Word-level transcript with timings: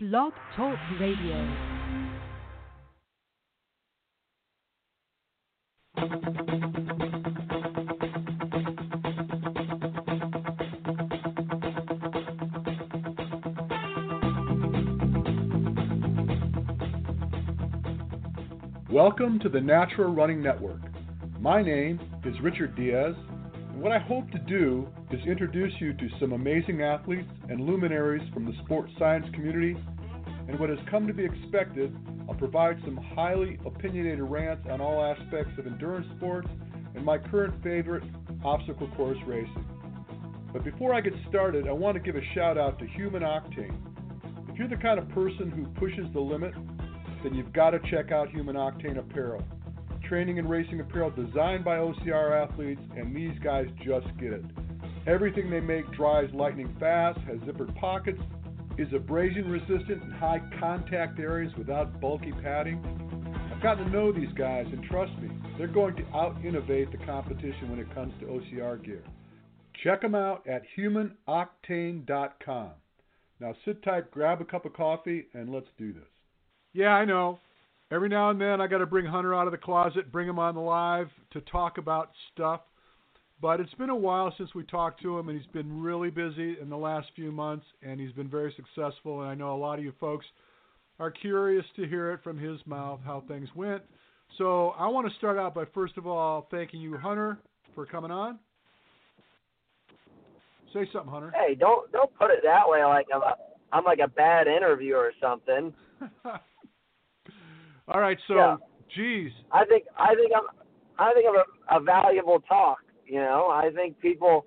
Blog 0.00 0.32
Talk 0.54 0.78
Radio. 1.00 1.34
Welcome 18.88 19.40
to 19.40 19.48
the 19.48 19.60
Natural 19.60 20.14
Running 20.14 20.40
Network. 20.40 20.78
My 21.40 21.60
name 21.60 21.98
is 22.24 22.40
Richard 22.40 22.76
Diaz, 22.76 23.16
and 23.52 23.82
what 23.82 23.90
I 23.90 23.98
hope 23.98 24.30
to 24.30 24.38
do 24.38 24.86
is 25.10 25.20
introduce 25.26 25.72
you 25.80 25.94
to 25.94 26.08
some 26.20 26.32
amazing 26.32 26.82
athletes 26.82 27.28
and 27.48 27.60
luminaries 27.60 28.22
from 28.34 28.44
the 28.44 28.52
sports 28.64 28.92
science 28.98 29.26
community. 29.32 29.74
And 30.48 30.58
what 30.60 30.68
has 30.68 30.78
come 30.90 31.06
to 31.06 31.14
be 31.14 31.24
expected, 31.24 31.96
I'll 32.28 32.34
provide 32.34 32.78
some 32.84 32.96
highly 33.14 33.58
opinionated 33.64 34.20
rants 34.20 34.66
on 34.70 34.80
all 34.82 35.02
aspects 35.02 35.52
of 35.58 35.66
endurance 35.66 36.06
sports 36.16 36.48
and 36.94 37.04
my 37.04 37.16
current 37.16 37.54
favorite, 37.62 38.02
obstacle 38.44 38.88
course 38.96 39.18
racing. 39.26 39.64
But 40.52 40.64
before 40.64 40.94
I 40.94 41.00
get 41.00 41.14
started, 41.28 41.66
I 41.68 41.72
want 41.72 41.96
to 41.96 42.00
give 42.00 42.16
a 42.16 42.34
shout 42.34 42.58
out 42.58 42.78
to 42.78 42.86
Human 42.86 43.22
Octane. 43.22 43.76
If 44.50 44.58
you're 44.58 44.68
the 44.68 44.76
kind 44.76 44.98
of 44.98 45.08
person 45.10 45.50
who 45.50 45.66
pushes 45.80 46.06
the 46.12 46.20
limit, 46.20 46.52
then 47.22 47.34
you've 47.34 47.52
got 47.52 47.70
to 47.70 47.78
check 47.90 48.12
out 48.12 48.28
Human 48.30 48.56
Octane 48.56 48.98
Apparel. 48.98 49.42
Training 50.06 50.38
and 50.38 50.48
racing 50.48 50.80
apparel 50.80 51.10
designed 51.10 51.64
by 51.64 51.76
OCR 51.76 52.46
athletes, 52.46 52.80
and 52.96 53.14
these 53.14 53.38
guys 53.42 53.66
just 53.84 54.06
get 54.18 54.32
it. 54.32 54.44
Everything 55.06 55.50
they 55.50 55.60
make 55.60 55.90
dries 55.92 56.28
lightning 56.34 56.74
fast, 56.78 57.18
has 57.20 57.38
zippered 57.40 57.74
pockets, 57.76 58.20
is 58.78 58.92
abrasion 58.92 59.50
resistant 59.50 60.02
in 60.02 60.10
high 60.10 60.40
contact 60.60 61.18
areas 61.18 61.52
without 61.56 62.00
bulky 62.00 62.32
padding. 62.42 62.82
I've 63.52 63.62
gotten 63.62 63.86
to 63.86 63.90
know 63.90 64.12
these 64.12 64.32
guys, 64.36 64.66
and 64.70 64.84
trust 64.84 65.12
me, 65.20 65.30
they're 65.56 65.66
going 65.66 65.96
to 65.96 66.06
out 66.14 66.36
innovate 66.44 66.92
the 66.92 66.98
competition 67.04 67.70
when 67.70 67.80
it 67.80 67.92
comes 67.94 68.12
to 68.20 68.26
OCR 68.26 68.84
gear. 68.84 69.02
Check 69.82 70.02
them 70.02 70.14
out 70.14 70.46
at 70.46 70.62
humanoctane.com. 70.76 72.70
Now 73.40 73.54
sit 73.64 73.82
tight, 73.82 74.10
grab 74.10 74.40
a 74.40 74.44
cup 74.44 74.64
of 74.64 74.74
coffee, 74.74 75.26
and 75.34 75.52
let's 75.52 75.66
do 75.76 75.92
this. 75.92 76.08
Yeah, 76.72 76.90
I 76.90 77.04
know. 77.04 77.38
Every 77.90 78.08
now 78.08 78.30
and 78.30 78.40
then 78.40 78.60
I 78.60 78.66
got 78.66 78.78
to 78.78 78.86
bring 78.86 79.06
Hunter 79.06 79.34
out 79.34 79.46
of 79.46 79.52
the 79.52 79.58
closet, 79.58 80.12
bring 80.12 80.28
him 80.28 80.38
on 80.38 80.54
the 80.54 80.60
live 80.60 81.08
to 81.32 81.40
talk 81.40 81.78
about 81.78 82.10
stuff. 82.32 82.60
But 83.40 83.60
it's 83.60 83.74
been 83.74 83.90
a 83.90 83.96
while 83.96 84.34
since 84.36 84.52
we 84.54 84.64
talked 84.64 85.00
to 85.02 85.16
him, 85.18 85.28
and 85.28 85.38
he's 85.38 85.46
been 85.52 85.80
really 85.80 86.10
busy 86.10 86.56
in 86.60 86.68
the 86.68 86.76
last 86.76 87.06
few 87.14 87.30
months, 87.30 87.64
and 87.82 88.00
he's 88.00 88.12
been 88.12 88.28
very 88.28 88.52
successful. 88.56 89.20
And 89.22 89.30
I 89.30 89.34
know 89.34 89.54
a 89.54 89.56
lot 89.56 89.78
of 89.78 89.84
you 89.84 89.92
folks 90.00 90.26
are 90.98 91.10
curious 91.10 91.64
to 91.76 91.86
hear 91.86 92.12
it 92.12 92.20
from 92.24 92.36
his 92.36 92.58
mouth 92.66 92.98
how 93.04 93.22
things 93.28 93.48
went. 93.54 93.82
So 94.36 94.70
I 94.70 94.88
want 94.88 95.08
to 95.08 95.14
start 95.16 95.38
out 95.38 95.54
by 95.54 95.64
first 95.72 95.96
of 95.96 96.06
all 96.06 96.48
thanking 96.50 96.80
you, 96.80 96.96
Hunter, 96.98 97.38
for 97.74 97.86
coming 97.86 98.10
on. 98.10 98.38
Say 100.74 100.88
something, 100.92 101.10
Hunter. 101.10 101.32
Hey, 101.34 101.54
don't 101.54 101.90
don't 101.92 102.12
put 102.18 102.30
it 102.30 102.40
that 102.44 102.68
way 102.68 102.84
like 102.84 103.06
I'm 103.14 103.22
a 103.22 103.36
I'm 103.72 103.84
like 103.84 104.00
a 104.00 104.08
bad 104.08 104.46
interviewer 104.48 104.98
or 104.98 105.12
something. 105.20 105.72
All 107.88 108.00
right, 108.00 108.18
so 108.28 108.34
Yeah. 108.34 108.56
geez, 108.94 109.32
I 109.50 109.64
think 109.64 109.84
I 109.98 110.14
think 110.14 110.32
I'm 110.36 110.44
I 110.98 111.14
think 111.14 111.26
I'm 111.28 111.36
a, 111.36 111.80
a 111.80 111.82
valuable 111.82 112.40
talk. 112.40 112.78
You 113.08 113.20
know, 113.20 113.48
I 113.50 113.70
think 113.74 113.98
people, 114.00 114.44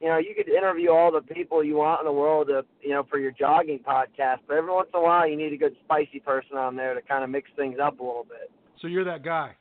you 0.00 0.08
know, 0.08 0.18
you 0.18 0.32
could 0.36 0.48
interview 0.48 0.90
all 0.90 1.10
the 1.10 1.20
people 1.20 1.64
you 1.64 1.76
want 1.76 2.00
in 2.00 2.06
the 2.06 2.12
world 2.12 2.46
to, 2.48 2.64
you 2.80 2.90
know, 2.90 3.04
for 3.10 3.18
your 3.18 3.32
jogging 3.32 3.80
podcast, 3.80 4.38
but 4.46 4.56
every 4.56 4.70
once 4.72 4.88
in 4.94 5.00
a 5.00 5.02
while 5.02 5.28
you 5.28 5.36
need 5.36 5.52
a 5.52 5.56
good 5.56 5.74
spicy 5.84 6.20
person 6.20 6.56
on 6.56 6.76
there 6.76 6.94
to 6.94 7.02
kind 7.02 7.24
of 7.24 7.30
mix 7.30 7.50
things 7.56 7.78
up 7.82 7.98
a 7.98 8.02
little 8.02 8.24
bit. 8.28 8.50
so 8.80 8.86
you're 8.86 9.04
that 9.04 9.24
guy. 9.24 9.56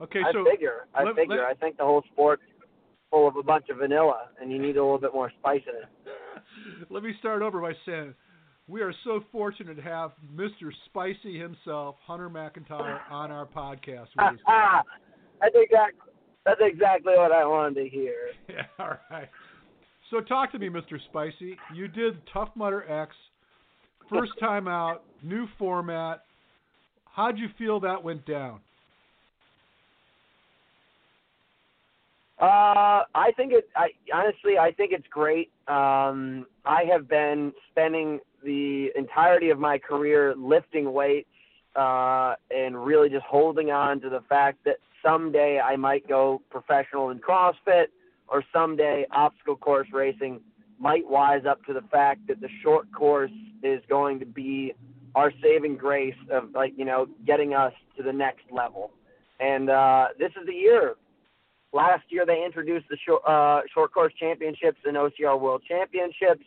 Okay, 0.00 0.20
so 0.22 0.28
I 0.28 0.32
so 0.32 0.50
figure, 0.50 0.86
I 0.94 1.04
let- 1.04 1.14
figure, 1.14 1.36
let- 1.36 1.44
I 1.46 1.54
think 1.54 1.76
the 1.78 1.84
whole 1.84 2.02
sport's 2.12 2.42
full 3.10 3.28
of 3.28 3.36
a 3.36 3.42
bunch 3.42 3.68
of 3.70 3.76
vanilla, 3.78 4.28
and 4.40 4.50
you 4.50 4.58
need 4.58 4.76
a 4.76 4.82
little 4.82 4.98
bit 4.98 5.14
more 5.14 5.30
spice 5.38 5.62
in 5.68 5.74
it. 5.76 5.88
let 6.90 7.02
me 7.02 7.12
start 7.20 7.42
over 7.42 7.60
by 7.60 7.72
saying 7.86 8.12
we 8.66 8.80
are 8.82 8.92
so 9.04 9.22
fortunate 9.30 9.76
to 9.76 9.82
have 9.82 10.10
Mr. 10.34 10.70
Spicy 10.86 11.38
himself, 11.38 11.96
Hunter 12.04 12.28
McIntyre, 12.28 12.98
on 13.10 13.30
our 13.30 13.46
podcast. 13.46 14.08
that's 15.44 15.56
exactly 15.62 16.12
that's 16.44 16.60
exactly 16.62 17.14
what 17.16 17.32
I 17.32 17.44
wanted 17.46 17.82
to 17.82 17.88
hear. 17.88 18.14
yeah, 18.48 18.64
all 18.78 18.94
right. 19.10 19.28
So 20.10 20.20
talk 20.20 20.52
to 20.52 20.58
me, 20.58 20.68
Mr. 20.68 20.98
Spicy. 21.08 21.56
You 21.74 21.88
did 21.88 22.18
Tough 22.32 22.50
Mudder 22.54 22.88
X, 22.90 23.14
first 24.10 24.32
time 24.38 24.68
out, 24.68 25.02
new 25.22 25.46
format. 25.58 26.22
How'd 27.06 27.38
you 27.38 27.48
feel 27.58 27.80
that 27.80 28.02
went 28.02 28.26
down? 28.26 28.60
Uh, 32.40 33.04
I 33.14 33.30
think 33.36 33.52
it. 33.52 33.68
I 33.76 33.88
honestly, 34.12 34.58
I 34.58 34.72
think 34.72 34.92
it's 34.92 35.06
great. 35.08 35.50
Um, 35.68 36.46
I 36.64 36.82
have 36.92 37.08
been 37.08 37.52
spending 37.70 38.18
the 38.42 38.88
entirety 38.96 39.50
of 39.50 39.58
my 39.58 39.78
career 39.78 40.34
lifting 40.36 40.92
weights 40.92 41.28
uh, 41.76 42.34
and 42.50 42.84
really 42.84 43.08
just 43.08 43.24
holding 43.24 43.70
on 43.70 44.00
to 44.00 44.10
the 44.10 44.20
fact 44.28 44.58
that 44.64 44.76
someday 45.04 45.60
I 45.60 45.76
might 45.76 46.08
go 46.08 46.42
professional 46.50 47.10
in 47.10 47.18
CrossFit, 47.18 47.86
or 48.28 48.42
someday 48.52 49.06
obstacle 49.12 49.56
course 49.56 49.88
racing 49.92 50.40
might 50.78 51.08
wise 51.08 51.42
up 51.48 51.64
to 51.66 51.72
the 51.72 51.82
fact 51.92 52.26
that 52.28 52.40
the 52.40 52.48
short 52.62 52.90
course 52.92 53.30
is 53.62 53.80
going 53.88 54.18
to 54.18 54.26
be 54.26 54.72
our 55.14 55.32
saving 55.42 55.76
grace 55.76 56.16
of 56.30 56.50
like 56.54 56.72
you 56.76 56.84
know 56.84 57.06
getting 57.26 57.54
us 57.54 57.72
to 57.96 58.02
the 58.02 58.12
next 58.12 58.44
level. 58.50 58.90
And 59.40 59.70
uh, 59.70 60.08
this 60.18 60.30
is 60.40 60.46
the 60.46 60.54
year. 60.54 60.94
Last 61.72 62.04
year 62.08 62.24
they 62.24 62.44
introduced 62.44 62.86
the 62.88 62.96
short, 63.04 63.22
uh, 63.26 63.62
short 63.72 63.92
course 63.92 64.12
championships 64.18 64.78
and 64.84 64.96
OCR 64.96 65.40
World 65.40 65.62
Championships, 65.68 66.44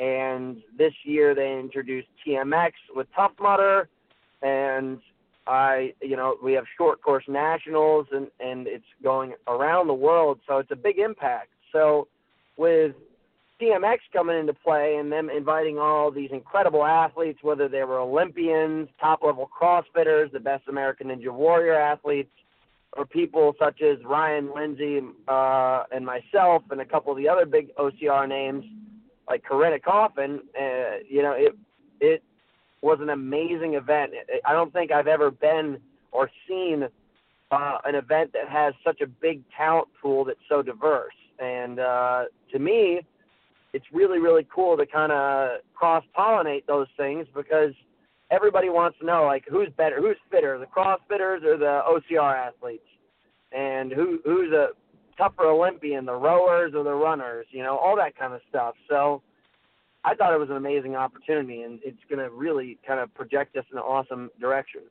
and 0.00 0.58
this 0.76 0.92
year 1.04 1.34
they 1.34 1.58
introduced 1.58 2.08
TMX 2.26 2.72
with 2.94 3.06
Tough 3.14 3.32
Mudder, 3.40 3.88
and 4.42 4.98
I, 5.46 5.94
you 6.02 6.16
know, 6.16 6.36
we 6.42 6.52
have 6.52 6.64
short 6.76 7.02
course 7.02 7.24
nationals, 7.28 8.06
and 8.12 8.28
and 8.40 8.66
it's 8.66 8.84
going 9.02 9.34
around 9.46 9.88
the 9.88 9.94
world, 9.94 10.40
so 10.46 10.58
it's 10.58 10.70
a 10.70 10.76
big 10.76 10.98
impact. 10.98 11.48
So 11.72 12.08
with 12.56 12.94
TMX 13.60 13.98
coming 14.12 14.38
into 14.38 14.54
play 14.54 14.96
and 14.96 15.12
them 15.12 15.28
inviting 15.30 15.78
all 15.78 16.10
these 16.10 16.30
incredible 16.32 16.84
athletes, 16.84 17.40
whether 17.42 17.68
they 17.68 17.84
were 17.84 17.98
Olympians, 17.98 18.88
top 19.00 19.22
level 19.22 19.48
CrossFitters, 19.60 20.32
the 20.32 20.40
best 20.40 20.68
American 20.68 21.08
Ninja 21.08 21.32
Warrior 21.32 21.74
athletes 21.74 22.30
or 22.94 23.06
people 23.06 23.54
such 23.58 23.82
as 23.82 23.98
Ryan 24.04 24.50
Lindsay 24.54 25.00
uh, 25.28 25.84
and 25.92 26.04
myself 26.04 26.62
and 26.70 26.80
a 26.80 26.84
couple 26.84 27.12
of 27.12 27.18
the 27.18 27.28
other 27.28 27.46
big 27.46 27.74
OCR 27.76 28.28
names 28.28 28.64
like 29.28 29.44
Corinna 29.44 29.78
Coffin, 29.78 30.40
uh, 30.60 30.98
you 31.08 31.22
know, 31.22 31.32
it 31.32 31.56
it 32.00 32.22
was 32.82 32.98
an 33.00 33.10
amazing 33.10 33.74
event. 33.74 34.12
I 34.46 34.52
don't 34.52 34.72
think 34.72 34.90
I've 34.90 35.06
ever 35.06 35.30
been 35.30 35.78
or 36.12 36.30
seen 36.48 36.88
uh, 37.50 37.78
an 37.84 37.94
event 37.94 38.32
that 38.32 38.48
has 38.48 38.74
such 38.84 39.00
a 39.00 39.06
big 39.06 39.42
talent 39.56 39.88
pool 40.00 40.24
that's 40.24 40.38
so 40.48 40.62
diverse. 40.62 41.14
And 41.38 41.80
uh, 41.80 42.24
to 42.52 42.58
me, 42.58 43.00
it's 43.72 43.86
really 43.92 44.18
really 44.18 44.46
cool 44.52 44.76
to 44.76 44.86
kind 44.86 45.12
of 45.12 45.60
cross 45.74 46.04
pollinate 46.16 46.66
those 46.66 46.88
things 46.96 47.26
because 47.34 47.72
everybody 48.30 48.68
wants 48.68 48.98
to 48.98 49.06
know 49.06 49.24
like 49.24 49.44
who's 49.48 49.68
better, 49.76 50.00
who's 50.00 50.16
fitter, 50.30 50.58
the 50.58 50.66
CrossFitters 50.66 51.44
or 51.44 51.56
the 51.56 51.80
OCR 51.88 52.34
athletes, 52.34 52.86
and 53.52 53.92
who 53.92 54.20
who's 54.24 54.52
a 54.52 54.68
tougher 55.16 55.44
Olympian, 55.44 56.06
the 56.06 56.14
rowers 56.14 56.72
or 56.74 56.82
the 56.82 56.94
runners, 56.94 57.46
you 57.50 57.62
know, 57.62 57.76
all 57.76 57.96
that 57.96 58.16
kind 58.16 58.32
of 58.32 58.40
stuff. 58.48 58.74
So 58.88 59.22
I 60.04 60.14
thought 60.14 60.32
it 60.32 60.38
was 60.40 60.50
an 60.50 60.56
amazing 60.56 60.96
opportunity, 60.96 61.62
and 61.62 61.78
it's 61.84 61.98
going 62.08 62.18
to 62.18 62.30
really 62.30 62.78
kind 62.86 63.00
of 63.00 63.12
project 63.14 63.56
us 63.56 63.64
in 63.70 63.78
an 63.78 63.84
awesome 63.84 64.30
direction. 64.40 64.82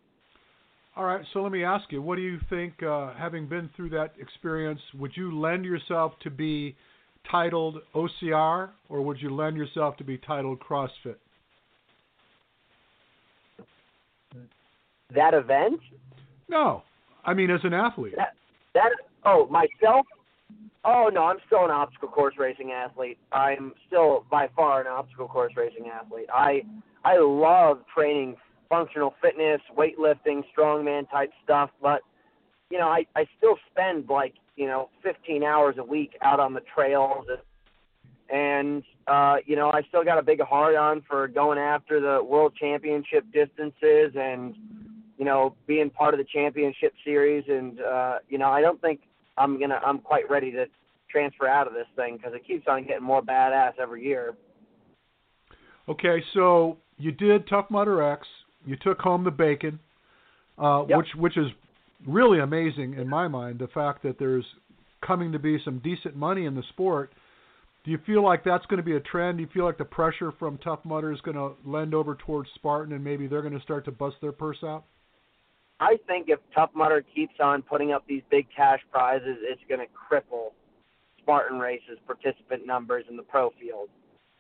All 0.96 1.06
right, 1.06 1.26
so 1.34 1.42
let 1.42 1.52
me 1.52 1.64
ask 1.64 1.92
you, 1.92 2.02
what 2.02 2.16
do 2.18 2.22
you 2.22 2.40
think, 2.50 2.84
uh, 2.84 3.14
having 3.14 3.48
been 3.48 3.70
through 3.76 3.90
that 3.92 4.14
experience, 4.20 4.82
would 4.98 5.12
you 5.16 5.40
lend 5.40 5.66
yourself 5.66 6.14
to 6.24 6.30
be 6.30 6.76
titled 7.32 7.78
OCR, 7.96 8.70
or 8.90 9.02
would 9.02 9.22
you 9.22 9.34
lend 9.34 9.56
yourself 9.58 9.98
to 9.98 10.04
be 10.04 10.18
titled 10.18 10.60
CrossFit? 10.60 11.16
That 15.16 15.34
event, 15.34 15.80
No, 16.48 16.84
I 17.26 17.34
mean 17.34 17.50
as 17.50 17.62
an 17.64 17.74
athlete. 17.74 18.14
that 18.16 18.34
that 18.74 18.90
oh 19.26 19.48
myself, 19.48 20.06
oh 20.86 21.10
no, 21.14 21.24
I'm 21.24 21.38
still 21.48 21.66
an 21.66 21.72
obstacle 21.72 22.10
course 22.10 22.36
racing 22.38 22.72
athlete. 22.72 23.18
I'm 23.32 23.74
still 23.88 24.26
by 24.30 24.50
far 24.56 24.82
an 24.82 24.88
obstacle 24.88 25.28
course 25.28 25.54
racing 25.56 25.88
athlete. 25.88 26.28
I 26.34 26.62
I 27.04 27.18
love 27.20 27.80
training 27.94 28.36
functional 28.70 29.14
fitness, 29.22 29.62
weightlifting, 29.76 30.44
strongman 30.56 31.10
type 31.10 31.32
stuff, 31.44 31.72
but 31.82 32.02
you 32.70 32.78
know, 32.78 32.88
I, 32.88 33.06
I 33.16 33.26
still 33.38 33.56
spend 33.72 34.10
like, 34.10 34.36
you 34.56 34.68
know, 34.68 34.90
15 35.02 35.44
hours 35.44 35.76
a 35.80 35.84
week 35.84 36.12
out 36.22 36.40
on 36.40 36.54
the 36.54 36.62
trails 36.76 37.26
and, 38.30 38.84
uh, 39.08 39.38
you 39.46 39.56
know 39.56 39.72
I 39.72 39.82
still 39.88 40.04
got 40.04 40.20
a 40.20 40.22
big 40.22 40.40
heart 40.42 40.76
on 40.76 41.02
for 41.10 41.28
going 41.28 41.58
after 41.58 42.00
the 42.00 42.24
world 42.24 42.54
championship 42.60 43.26
distances 43.34 44.14
and 44.16 44.56
you 45.18 45.26
know 45.26 45.56
being 45.66 45.90
part 45.90 46.14
of 46.14 46.20
the 46.20 46.26
championship 46.32 46.94
series. 47.04 47.44
And 47.48 47.82
uh, 47.82 48.20
you 48.30 48.38
know 48.38 48.50
I 48.50 48.62
don't 48.62 48.80
think 48.82 49.02
I'm 49.40 49.60
gonna 49.60 49.80
I'm 49.86 50.00
quite 50.00 50.30
ready 50.30 50.52
to 50.52 50.66
transfer 51.10 51.48
out 51.48 51.66
of 51.68 51.74
this 51.74 51.88
thing 51.96 52.18
because 52.18 52.34
it 52.36 52.46
keeps 52.46 52.68
on 52.68 52.86
getting 52.86 53.04
more 53.04 53.22
badass 53.22 53.74
every 53.82 54.04
year. 54.04 54.36
Okay, 55.88 56.24
so 56.34 56.78
you 56.98 57.12
did 57.12 57.48
Tough 57.48 57.72
Mudder 57.72 58.04
X. 58.04 58.28
You 58.66 58.76
took 58.76 59.00
home 59.00 59.24
the 59.24 59.32
bacon, 59.32 59.80
uh, 60.58 60.86
Yep. 60.88 60.98
which 60.98 61.16
which 61.16 61.38
is 61.38 61.48
really 62.06 62.40
amazing 62.40 62.94
in 62.94 63.08
my 63.10 63.28
mind. 63.28 63.60
The 63.60 63.68
fact 63.70 64.04
that 64.04 64.20
there's 64.20 64.46
coming 65.02 65.32
to 65.32 65.40
be 65.40 65.58
some 65.64 65.80
decent 65.80 66.16
money 66.16 66.46
in 66.46 66.56
the 66.56 66.64
sport. 66.64 67.12
Do 67.86 67.92
you 67.92 67.98
feel 68.06 68.22
like 68.22 68.44
that's 68.44 68.66
going 68.66 68.78
to 68.78 68.84
be 68.84 68.98
a 68.98 69.00
trend? 69.00 69.38
Do 69.38 69.44
you 69.44 69.50
feel 69.54 69.64
like 69.64 69.78
the 69.78 69.86
pressure 69.86 70.34
from 70.34 70.58
Tough 70.58 70.84
Mudder 70.84 71.14
is 71.14 71.22
going 71.22 71.38
to 71.38 71.52
lend 71.66 71.94
over 71.94 72.16
towards 72.16 72.50
Spartan, 72.56 72.94
and 72.94 73.02
maybe 73.02 73.26
they're 73.26 73.42
going 73.42 73.58
to 73.58 73.62
start 73.62 73.86
to 73.86 73.92
bust 73.92 74.18
their 74.22 74.34
purse 74.34 74.62
out? 74.64 74.84
I 75.80 75.98
think 76.08 76.28
if 76.28 76.40
Tough 76.54 76.72
Mudder 76.76 77.04
keeps 77.16 77.36
on 77.40 77.62
putting 77.62 77.92
up 77.92 78.04
these 78.08 78.22
big 78.30 78.48
cash 78.56 78.80
prizes, 78.92 79.38
it's 79.42 79.62
going 79.70 79.80
to 79.80 79.88
cripple 79.88 80.50
Spartan 81.22 81.60
Race's 81.60 81.98
participant 82.06 82.66
numbers 82.66 83.06
in 83.10 83.16
the 83.16 83.24
pro 83.24 83.52
field 83.60 83.90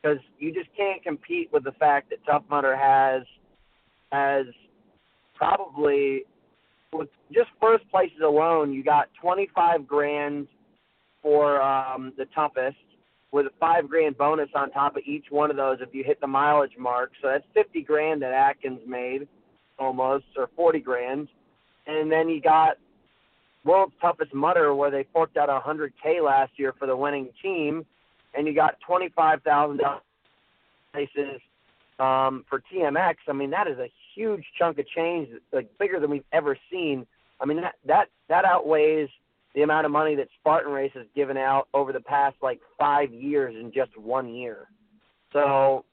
because 0.01 0.17
you 0.37 0.53
just 0.53 0.69
can't 0.75 1.01
compete 1.03 1.49
with 1.51 1.63
the 1.63 1.71
fact 1.73 2.09
that 2.09 2.17
Tough 2.25 2.43
Mudder 2.49 2.75
has 2.75 3.23
has 4.11 4.47
probably 5.35 6.23
with 6.91 7.09
just 7.31 7.49
first 7.61 7.89
places 7.91 8.17
alone, 8.23 8.73
you 8.73 8.83
got 8.83 9.07
25 9.21 9.87
grand 9.87 10.47
for 11.21 11.61
um, 11.61 12.13
the 12.17 12.25
toughest 12.33 12.77
with 13.31 13.45
a 13.45 13.51
five 13.59 13.87
grand 13.87 14.17
bonus 14.17 14.49
on 14.55 14.71
top 14.71 14.95
of 14.95 15.03
each 15.05 15.25
one 15.29 15.51
of 15.51 15.57
those 15.57 15.77
if 15.81 15.89
you 15.93 16.03
hit 16.03 16.19
the 16.19 16.27
mileage 16.27 16.71
mark. 16.79 17.11
So 17.21 17.27
that's 17.27 17.45
50 17.53 17.83
grand 17.83 18.21
that 18.23 18.33
Atkins 18.33 18.79
made 18.87 19.27
almost, 19.79 20.25
or 20.37 20.49
40 20.55 20.79
grand. 20.79 21.27
And 21.87 22.11
then 22.11 22.29
you 22.29 22.41
got 22.41 22.77
World's 23.63 23.93
Toughest 24.01 24.33
Mudder, 24.33 24.75
where 24.75 24.91
they 24.91 25.05
forked 25.11 25.37
out 25.37 25.49
100K 25.49 26.23
last 26.23 26.51
year 26.57 26.73
for 26.77 26.85
the 26.85 26.95
winning 26.95 27.29
team, 27.41 27.85
and 28.33 28.47
you 28.47 28.53
got 28.53 28.75
$25,000 28.87 29.99
places 30.93 31.41
um, 31.99 32.45
for 32.49 32.61
TMX. 32.71 33.15
I 33.27 33.33
mean, 33.33 33.49
that 33.51 33.67
is 33.67 33.77
a 33.77 33.91
huge 34.15 34.43
chunk 34.57 34.79
of 34.79 34.87
change, 34.87 35.29
like 35.51 35.69
bigger 35.77 35.99
than 35.99 36.09
we've 36.09 36.23
ever 36.31 36.57
seen. 36.71 37.05
I 37.41 37.45
mean, 37.45 37.61
that 37.61 37.75
that 37.85 38.07
that 38.27 38.45
outweighs 38.45 39.09
the 39.55 39.61
amount 39.61 39.85
of 39.85 39.91
money 39.91 40.15
that 40.15 40.27
Spartan 40.39 40.71
Race 40.71 40.91
has 40.93 41.05
given 41.15 41.37
out 41.37 41.67
over 41.73 41.91
the 41.91 41.99
past 41.99 42.35
like 42.41 42.59
five 42.77 43.11
years 43.11 43.55
in 43.55 43.71
just 43.71 43.97
one 43.97 44.33
year. 44.33 44.67
So 45.33 45.85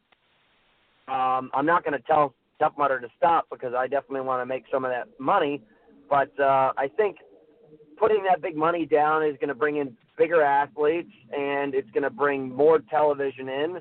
um, 1.08 1.50
I'm 1.54 1.66
not 1.66 1.84
going 1.84 1.98
to 1.98 2.06
tell 2.06 2.34
Tough 2.58 2.73
Mudder 2.79 3.00
to 3.00 3.08
stop 3.17 3.47
because 3.50 3.75
I 3.76 3.87
definitely 3.87 4.23
want 4.23 4.43
to 4.43 4.47
make 4.47 4.64
some 4.73 4.85
of 4.85 4.91
that 4.91 5.08
money. 5.19 5.62
But 6.08 6.31
uh, 6.38 6.73
I 6.76 6.88
think 6.97 7.17
putting 7.99 8.23
that 8.29 8.43
big 8.43 8.56
money 8.56 8.87
down 8.87 9.25
is 9.25 9.37
going 9.41 9.49
to 9.49 9.55
bring 9.55 9.76
in 9.76 9.97
bigger 10.19 10.43
athletes 10.43 11.11
and 11.32 11.75
it's 11.75 11.91
going 11.91 12.03
to 12.03 12.11
bring 12.11 12.55
more 12.55 12.79
television 12.91 13.49
in, 13.49 13.79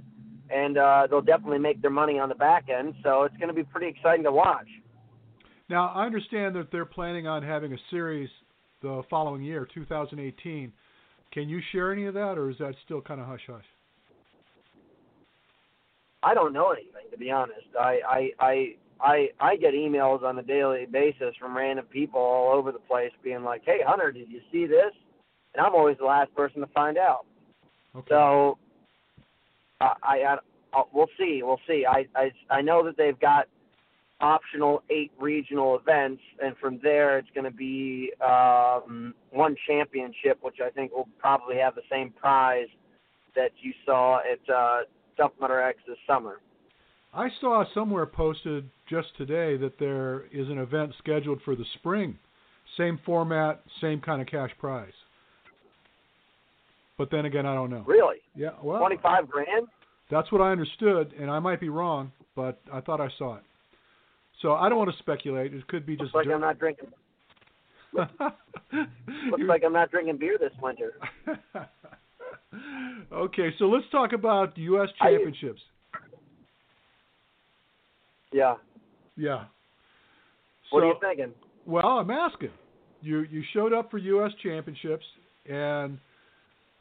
and 0.49 0.77
uh, 0.77 1.07
they'll 1.09 1.21
definitely 1.21 1.59
make 1.59 1.81
their 1.81 1.91
money 1.91 2.19
on 2.19 2.29
the 2.29 2.35
back 2.35 2.65
end. 2.69 2.93
So 3.03 3.23
it's 3.23 3.37
going 3.37 3.49
to 3.49 3.53
be 3.53 3.63
pretty 3.63 3.87
exciting 3.87 4.23
to 4.23 4.31
watch. 4.31 4.67
Now, 5.69 5.89
I 5.89 6.05
understand 6.05 6.55
that 6.55 6.71
they're 6.71 6.85
planning 6.85 7.27
on 7.27 7.41
having 7.41 7.73
a 7.73 7.77
series 7.89 8.29
the 8.81 9.01
following 9.09 9.41
year, 9.41 9.67
2018. 9.73 10.71
Can 11.31 11.49
you 11.49 11.59
share 11.71 11.91
any 11.91 12.05
of 12.05 12.13
that, 12.13 12.37
or 12.37 12.51
is 12.51 12.57
that 12.59 12.75
still 12.85 13.01
kind 13.01 13.19
of 13.19 13.27
hush 13.27 13.41
hush? 13.47 13.65
I 16.25 16.33
don't 16.33 16.53
know 16.53 16.71
anything 16.71 17.09
to 17.11 17.17
be 17.17 17.29
honest. 17.29 17.67
I 17.79 17.99
I 18.07 18.29
I 18.39 18.75
I 18.99 19.29
I 19.39 19.55
get 19.57 19.73
emails 19.73 20.23
on 20.23 20.39
a 20.39 20.43
daily 20.43 20.87
basis 20.91 21.35
from 21.39 21.55
random 21.55 21.85
people 21.85 22.19
all 22.19 22.51
over 22.57 22.71
the 22.71 22.79
place 22.79 23.11
being 23.23 23.43
like, 23.43 23.61
"Hey 23.63 23.79
Hunter, 23.85 24.11
did 24.11 24.29
you 24.29 24.41
see 24.51 24.65
this?" 24.65 24.91
And 25.53 25.65
I'm 25.65 25.75
always 25.75 25.97
the 25.99 26.05
last 26.05 26.33
person 26.35 26.61
to 26.61 26.67
find 26.67 26.97
out. 26.97 27.25
Okay. 27.95 28.07
So 28.09 28.57
I 29.79 29.93
I, 30.03 30.15
I 30.23 30.37
I'll- 30.73 30.89
we'll 30.91 31.09
see. 31.17 31.41
We'll 31.43 31.61
see. 31.67 31.85
I 31.85 32.07
I 32.15 32.31
I 32.49 32.61
know 32.61 32.83
that 32.85 32.97
they've 32.97 33.19
got 33.19 33.47
optional 34.19 34.81
eight 34.89 35.11
regional 35.19 35.77
events, 35.77 36.21
and 36.41 36.55
from 36.57 36.79
there 36.81 37.17
it's 37.19 37.29
going 37.35 37.43
to 37.45 37.55
be 37.55 38.11
um, 38.25 39.13
one 39.31 39.55
championship, 39.67 40.39
which 40.41 40.57
I 40.63 40.69
think 40.69 40.93
will 40.93 41.09
probably 41.19 41.57
have 41.57 41.75
the 41.75 41.81
same 41.91 42.11
prize 42.11 42.67
that 43.35 43.51
you 43.61 43.73
saw 43.85 44.19
at 44.19 44.53
uh, 44.53 44.81
Mudder 45.39 45.61
X 45.61 45.79
this 45.87 45.97
summer. 46.07 46.39
I 47.13 47.29
saw 47.39 47.63
somewhere 47.73 48.05
posted 48.05 48.69
just 48.89 49.07
today 49.17 49.55
that 49.57 49.79
there 49.79 50.25
is 50.33 50.49
an 50.49 50.57
event 50.59 50.93
scheduled 50.97 51.41
for 51.43 51.55
the 51.55 51.63
spring. 51.75 52.17
Same 52.77 52.99
format, 53.05 53.61
same 53.79 54.01
kind 54.01 54.21
of 54.21 54.27
cash 54.27 54.51
prize. 54.59 54.91
But 56.97 57.09
then 57.11 57.25
again, 57.25 57.45
I 57.45 57.53
don't 57.53 57.69
know. 57.69 57.83
Really, 57.87 58.17
Yeah, 58.35 58.49
well, 58.61 58.79
twenty-five 58.79 59.29
grand? 59.29 59.67
that's 60.09 60.31
what 60.31 60.41
I 60.41 60.51
understood, 60.51 61.13
and 61.19 61.29
I 61.31 61.39
might 61.39 61.59
be 61.59 61.69
wrong, 61.69 62.11
but 62.35 62.59
I 62.71 62.81
thought 62.81 62.99
I 63.01 63.09
saw 63.17 63.35
it. 63.35 63.43
So 64.41 64.53
I 64.53 64.67
don't 64.69 64.77
want 64.77 64.91
to 64.91 64.97
speculate. 64.99 65.53
It 65.53 65.65
could 65.67 65.85
be 65.85 65.93
Looks 65.93 66.07
just. 66.07 66.15
like 66.15 66.25
dirt. 66.25 66.33
I'm 66.35 66.41
not 66.41 66.59
drinking. 66.59 66.89
Looks 67.93 69.43
like 69.47 69.63
I'm 69.65 69.73
not 69.73 69.89
drinking 69.91 70.17
beer 70.17 70.37
this 70.37 70.51
winter. 70.61 70.93
okay, 73.11 73.49
so 73.59 73.65
let's 73.65 73.85
talk 73.91 74.13
about 74.13 74.57
U.S. 74.57 74.89
I- 74.99 75.11
championships. 75.11 75.61
Yeah. 78.31 78.55
Yeah. 79.15 79.45
What 80.71 80.83
are 80.83 80.87
you 80.87 80.95
thinking? 80.99 81.33
Well, 81.65 81.85
I'm 81.85 82.11
asking. 82.11 82.49
You 83.01 83.19
you 83.31 83.43
showed 83.53 83.71
up 83.71 83.91
for 83.91 83.97
U.S. 83.97 84.31
championships, 84.43 85.05
and 85.47 85.97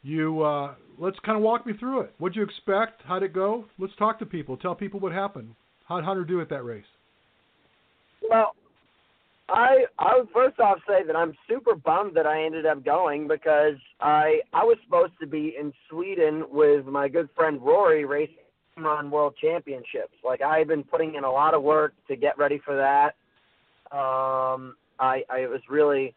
you 0.03 0.43
uh, 0.43 0.75
let's 0.99 1.19
kind 1.25 1.37
of 1.37 1.43
walk 1.43 1.67
me 1.67 1.75
through 1.79 2.01
it. 2.01 2.15
What'd 2.19 2.35
you 2.35 2.43
expect? 2.43 3.03
How'd 3.05 3.23
it 3.23 3.33
go? 3.33 3.67
Let's 3.79 3.95
talk 3.97 4.19
to 4.21 4.27
people. 4.27 4.57
Tell 4.57 4.75
people 4.75 5.01
what 5.01 5.13
happened. 5.13 5.55
How'd 5.87 6.05
Hunter 6.05 6.25
do 6.25 6.41
at 6.41 6.49
that 6.49 6.65
race? 6.65 6.85
Well, 8.29 8.55
I 9.49 9.85
I 9.99 10.19
would 10.19 10.29
first 10.33 10.59
off 10.59 10.79
say 10.89 11.05
that 11.07 11.15
I'm 11.15 11.35
super 11.49 11.75
bummed 11.75 12.17
that 12.17 12.27
I 12.27 12.45
ended 12.45 12.65
up 12.65 12.85
going 12.85 13.29
because 13.29 13.77
I 14.01 14.41
I 14.53 14.65
was 14.65 14.79
supposed 14.85 15.13
to 15.21 15.27
be 15.27 15.55
in 15.59 15.73
Sweden 15.91 16.45
with 16.51 16.87
my 16.87 17.09
good 17.09 17.29
friend 17.37 17.61
Rory 17.61 18.05
racing 18.05 18.37
on 18.79 19.11
World 19.11 19.35
Championships. 19.41 20.15
Like 20.25 20.41
I've 20.41 20.69
been 20.69 20.83
putting 20.83 21.15
in 21.17 21.25
a 21.25 21.31
lot 21.31 21.53
of 21.53 21.63
work 21.63 21.93
to 22.09 22.17
get 22.17 22.39
ready 22.39 22.59
for 22.65 22.75
that. 22.77 23.17
Um, 23.95 24.77
I 24.99 25.25
I 25.29 25.47
was 25.47 25.61
really 25.69 26.15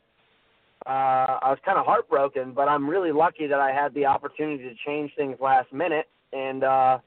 uh, 0.85 1.39
I 1.41 1.49
was 1.49 1.59
kind 1.65 1.77
of 1.77 1.85
heartbroken, 1.85 2.53
but 2.53 2.69
I'm 2.69 2.89
really 2.89 3.11
lucky 3.11 3.47
that 3.47 3.59
I 3.59 3.73
had 3.73 3.93
the 3.93 4.05
opportunity 4.05 4.63
to 4.63 4.75
change 4.85 5.11
things 5.17 5.35
last 5.41 5.73
minute. 5.73 6.05
And 6.31 6.63
uh, 6.63 6.99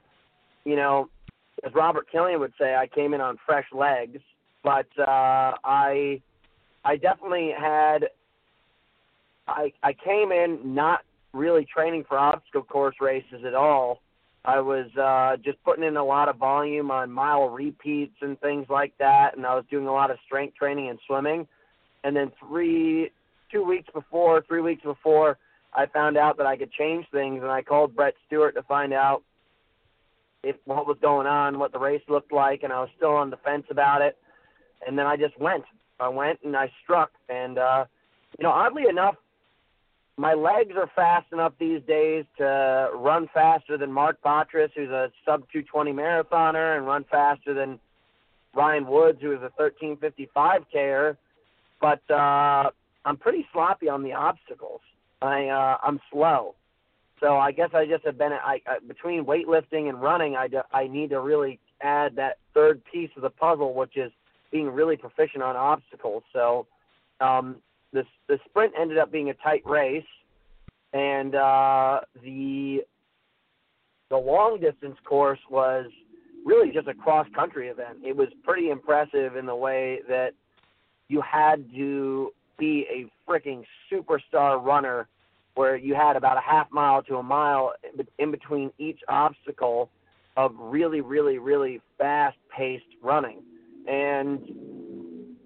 you 0.67 0.77
know, 0.77 1.09
as 1.65 1.73
Robert 1.75 2.11
Killian 2.13 2.41
would 2.41 2.53
say, 2.61 2.75
I 2.75 2.87
came 2.87 3.15
in 3.15 3.23
on 3.23 3.39
fresh 3.47 3.67
legs 3.73 4.21
but 4.63 4.87
uh, 4.99 5.55
I 5.65 6.21
I 6.85 6.97
definitely 6.97 7.53
had 7.59 8.09
I 9.47 9.73
I 9.83 9.93
came 9.93 10.33
in 10.33 10.75
not 10.75 11.01
really 11.33 11.67
training 11.73 12.05
for 12.09 12.19
obstacle 12.19 12.63
course 12.63 12.97
races 13.01 13.45
at 13.47 13.55
all. 13.55 14.01
I 14.45 14.61
was 14.61 14.87
uh, 14.97 15.37
just 15.45 15.63
putting 15.65 15.85
in 15.85 15.97
a 15.97 16.05
lot 16.05 16.29
of 16.29 16.37
volume 16.37 16.91
on 16.91 17.11
mile 17.13 17.49
repeats 17.51 18.17
and 18.23 18.41
things 18.41 18.67
like 18.71 18.95
that, 18.99 19.37
and 19.37 19.45
I 19.45 19.55
was 19.55 19.65
doing 19.71 19.87
a 19.87 19.93
lot 19.93 20.11
of 20.11 20.17
strength 20.25 20.57
training 20.57 20.89
and 20.89 20.99
swimming. 21.07 21.47
And 22.05 22.17
then 22.17 22.33
three, 22.49 23.11
two 23.53 23.63
weeks 23.63 23.89
before, 23.93 24.43
three 24.49 24.63
weeks 24.63 24.83
before, 24.83 25.37
I 25.75 25.85
found 25.87 26.17
out 26.17 26.39
that 26.39 26.47
I 26.47 26.57
could 26.57 26.73
change 26.73 27.05
things, 27.13 27.43
and 27.43 27.51
I 27.51 27.61
called 27.61 27.95
Brett 27.95 28.15
Stewart 28.27 28.55
to 28.55 28.63
find 28.63 28.95
out 28.95 29.23
if 30.43 30.57
what 30.65 30.87
was 30.87 30.97
going 31.03 31.27
on, 31.27 31.59
what 31.59 31.73
the 31.73 31.79
race 31.79 32.03
looked 32.09 32.33
like, 32.33 32.63
and 32.63 32.73
I 32.73 32.81
was 32.81 32.89
still 32.97 33.13
on 33.13 33.29
the 33.29 33.37
fence 33.45 33.67
about 33.71 34.01
it 34.01 34.17
and 34.87 34.99
then 34.99 35.07
I 35.07 35.17
just 35.17 35.39
went. 35.39 35.65
I 35.99 36.09
went 36.09 36.41
and 36.45 36.57
I 36.57 36.71
struck, 36.83 37.11
and 37.29 37.59
uh, 37.59 37.85
you 38.39 38.43
know, 38.43 38.51
oddly 38.51 38.85
enough, 38.89 39.17
my 40.17 40.35
legs 40.35 40.75
are 40.77 40.91
fast 40.95 41.27
enough 41.33 41.53
these 41.59 41.81
days 41.87 42.25
to 42.39 42.91
run 42.95 43.29
faster 43.33 43.79
than 43.79 43.93
Mark 43.93 44.19
Batres, 44.23 44.71
who's 44.75 44.91
a 44.91 45.11
sub 45.25 45.43
220 45.53 45.93
marathoner, 45.93 46.77
and 46.77 46.87
run 46.87 47.05
faster 47.11 47.55
than 47.55 47.79
Ryan 48.55 48.87
Woods, 48.87 49.19
who 49.21 49.33
is 49.33 49.39
a 49.39 49.53
1355 49.57 50.63
Ker. 50.73 51.17
But 51.81 52.03
uh, 52.11 52.71
I'm 53.05 53.17
pretty 53.17 53.47
sloppy 53.53 53.89
on 53.89 54.03
the 54.03 54.13
obstacles. 54.13 54.81
I 55.23 55.47
uh, 55.47 55.77
I'm 55.83 56.01
slow. 56.13 56.55
So 57.21 57.37
I 57.37 57.53
guess 57.53 57.71
I 57.75 57.87
just 57.87 58.05
have 58.05 58.19
been 58.19 58.33
I, 58.33 58.61
I 58.67 58.79
between 58.87 59.25
weightlifting 59.25 59.89
and 59.89 60.01
running. 60.01 60.37
I, 60.37 60.49
do, 60.49 60.61
I 60.73 60.87
need 60.87 61.11
to 61.11 61.21
really 61.21 61.59
add 61.83 62.17
that 62.17 62.39
third 62.55 62.83
piece 62.91 63.11
of 63.17 63.23
the 63.23 63.31
puzzle, 63.31 63.75
which 63.75 63.97
is 63.97 64.11
being 64.51 64.69
really 64.69 64.97
proficient 64.97 65.43
on 65.43 65.57
obstacles. 65.57 66.23
So 66.33 66.67
um, 67.21 67.57
the 67.93 68.05
the 68.29 68.39
sprint 68.49 68.73
ended 68.79 68.99
up 68.99 69.11
being 69.13 69.31
a 69.31 69.35
tight 69.35 69.63
race, 69.65 70.05
and 70.93 71.35
uh, 71.35 72.01
the 72.23 72.83
the 74.11 74.17
long 74.17 74.61
distance 74.61 74.97
course 75.05 75.39
was 75.51 75.87
really 76.45 76.71
just 76.71 76.89
a 76.89 76.95
cross 76.95 77.27
country 77.35 77.69
event. 77.69 77.99
It 78.05 78.17
was 78.17 78.29
pretty 78.43 78.71
impressive 78.71 79.37
in 79.37 79.47
the 79.47 79.55
way 79.55 80.01
that 80.09 80.31
you 81.09 81.23
had 81.23 81.71
to 81.75 82.33
be 82.59 82.87
a 82.91 83.31
freaking 83.31 83.65
superstar 83.91 84.63
runner 84.63 85.09
where 85.55 85.77
you 85.77 85.95
had 85.95 86.17
about 86.17 86.37
a 86.37 86.41
half 86.41 86.71
mile 86.71 87.03
to 87.03 87.17
a 87.17 87.23
mile 87.23 87.73
in 88.19 88.31
between 88.31 88.71
each 88.79 89.01
obstacle 89.09 89.91
of 90.37 90.53
really, 90.59 91.01
really, 91.01 91.39
really 91.39 91.81
fast 91.99 92.37
paced 92.57 92.85
running. 93.03 93.43
And 93.87 94.41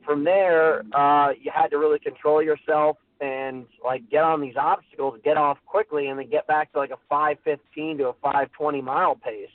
from 0.04 0.24
there, 0.24 0.82
uh, 0.94 1.30
you 1.40 1.50
had 1.54 1.68
to 1.68 1.78
really 1.78 1.98
control 1.98 2.42
yourself 2.42 2.96
and 3.20 3.66
like 3.82 4.08
get 4.10 4.22
on 4.22 4.40
these 4.40 4.56
obstacles, 4.56 5.18
get 5.24 5.36
off 5.36 5.58
quickly, 5.66 6.08
and 6.08 6.18
then 6.18 6.28
get 6.28 6.46
back 6.46 6.72
to 6.72 6.78
like 6.78 6.90
a 6.90 6.98
5:15 7.12 7.98
to 7.98 8.08
a 8.08 8.12
5:20 8.14 8.82
mile 8.82 9.14
pace. 9.14 9.48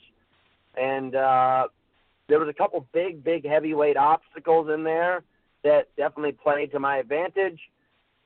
And 0.76 1.14
uh, 1.14 1.68
there 2.28 2.38
was 2.38 2.48
a 2.48 2.54
couple 2.54 2.86
big, 2.92 3.22
big 3.22 3.46
heavyweight 3.46 3.96
obstacles 3.96 4.68
in 4.72 4.84
there 4.84 5.22
that 5.62 5.88
definitely 5.96 6.32
played 6.32 6.72
to 6.72 6.80
my 6.80 6.98
advantage. 6.98 7.60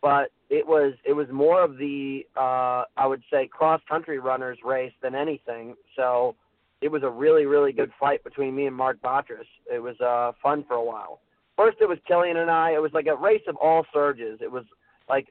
But 0.00 0.30
it 0.50 0.66
was 0.66 0.94
it 1.04 1.14
was 1.14 1.26
more 1.32 1.62
of 1.62 1.78
the 1.78 2.26
uh, 2.36 2.84
I 2.96 3.06
would 3.06 3.22
say 3.30 3.48
cross 3.48 3.80
country 3.88 4.18
runners 4.18 4.58
race 4.64 4.92
than 5.02 5.14
anything. 5.14 5.74
So 5.96 6.36
it 6.84 6.92
was 6.92 7.02
a 7.02 7.08
really 7.08 7.46
really 7.46 7.72
good 7.72 7.90
fight 7.98 8.22
between 8.22 8.54
me 8.54 8.66
and 8.66 8.76
Mark 8.76 9.00
Batres. 9.00 9.48
It 9.72 9.82
was 9.82 9.98
uh, 10.00 10.32
fun 10.42 10.64
for 10.68 10.74
a 10.74 10.84
while. 10.84 11.20
First 11.56 11.78
it 11.80 11.88
was 11.88 11.98
Killian 12.06 12.36
and 12.36 12.50
I. 12.50 12.72
It 12.72 12.82
was 12.82 12.92
like 12.92 13.06
a 13.06 13.16
race 13.16 13.42
of 13.48 13.56
all 13.56 13.86
surges. 13.92 14.40
It 14.42 14.52
was 14.52 14.64
like 15.08 15.28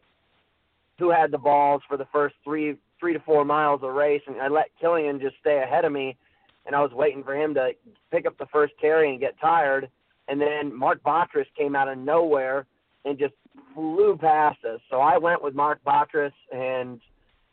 who 0.97 1.11
had 1.11 1.29
the 1.29 1.37
balls 1.37 1.83
for 1.87 1.95
the 1.95 2.07
first 2.11 2.33
three 2.43 2.75
three 2.99 3.13
to 3.13 3.19
four 3.19 3.45
miles 3.45 3.81
of 3.83 3.93
race, 3.93 4.23
and 4.25 4.41
I 4.41 4.47
let 4.47 4.71
Killian 4.81 5.19
just 5.19 5.35
stay 5.41 5.61
ahead 5.61 5.85
of 5.85 5.91
me, 5.91 6.17
and 6.65 6.75
I 6.75 6.81
was 6.81 6.91
waiting 6.91 7.23
for 7.23 7.35
him 7.35 7.53
to 7.53 7.69
pick 8.11 8.25
up 8.25 8.35
the 8.39 8.47
first 8.47 8.73
carry 8.81 9.11
and 9.11 9.19
get 9.19 9.39
tired, 9.39 9.89
and 10.27 10.41
then 10.41 10.75
Mark 10.75 11.03
Batres 11.03 11.45
came 11.55 11.75
out 11.75 11.87
of 11.87 11.99
nowhere 11.99 12.65
and 13.05 13.19
just 13.19 13.35
flew 13.75 14.17
past 14.19 14.65
us. 14.65 14.79
So 14.89 15.01
I 15.01 15.19
went 15.19 15.43
with 15.43 15.53
Mark 15.53 15.81
Batres, 15.85 16.31
and 16.51 16.99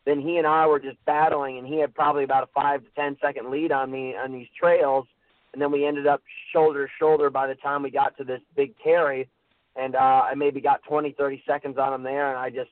then 0.06 0.20
he 0.20 0.38
and 0.38 0.46
I 0.46 0.66
were 0.66 0.80
just 0.80 0.96
battling, 1.04 1.58
and 1.58 1.66
he 1.66 1.78
had 1.78 1.94
probably 1.94 2.24
about 2.24 2.44
a 2.44 2.48
five 2.54 2.82
to 2.82 2.90
ten 2.96 3.16
second 3.22 3.50
lead 3.50 3.72
on 3.72 3.90
me 3.90 4.14
on 4.16 4.32
these 4.32 4.48
trails, 4.58 5.06
and 5.52 5.60
then 5.60 5.70
we 5.70 5.86
ended 5.86 6.06
up 6.06 6.22
shoulder 6.52 6.86
to 6.86 6.92
shoulder 6.98 7.30
by 7.30 7.46
the 7.46 7.54
time 7.56 7.82
we 7.82 7.90
got 7.90 8.16
to 8.18 8.24
this 8.24 8.40
big 8.56 8.74
carry 8.82 9.28
and 9.76 9.94
uh, 9.94 10.22
I 10.30 10.34
maybe 10.34 10.60
got 10.60 10.82
20, 10.88 11.12
30 11.12 11.42
seconds 11.46 11.78
on 11.78 11.92
them 11.92 12.02
there, 12.02 12.30
and 12.30 12.38
I 12.38 12.50
just 12.50 12.70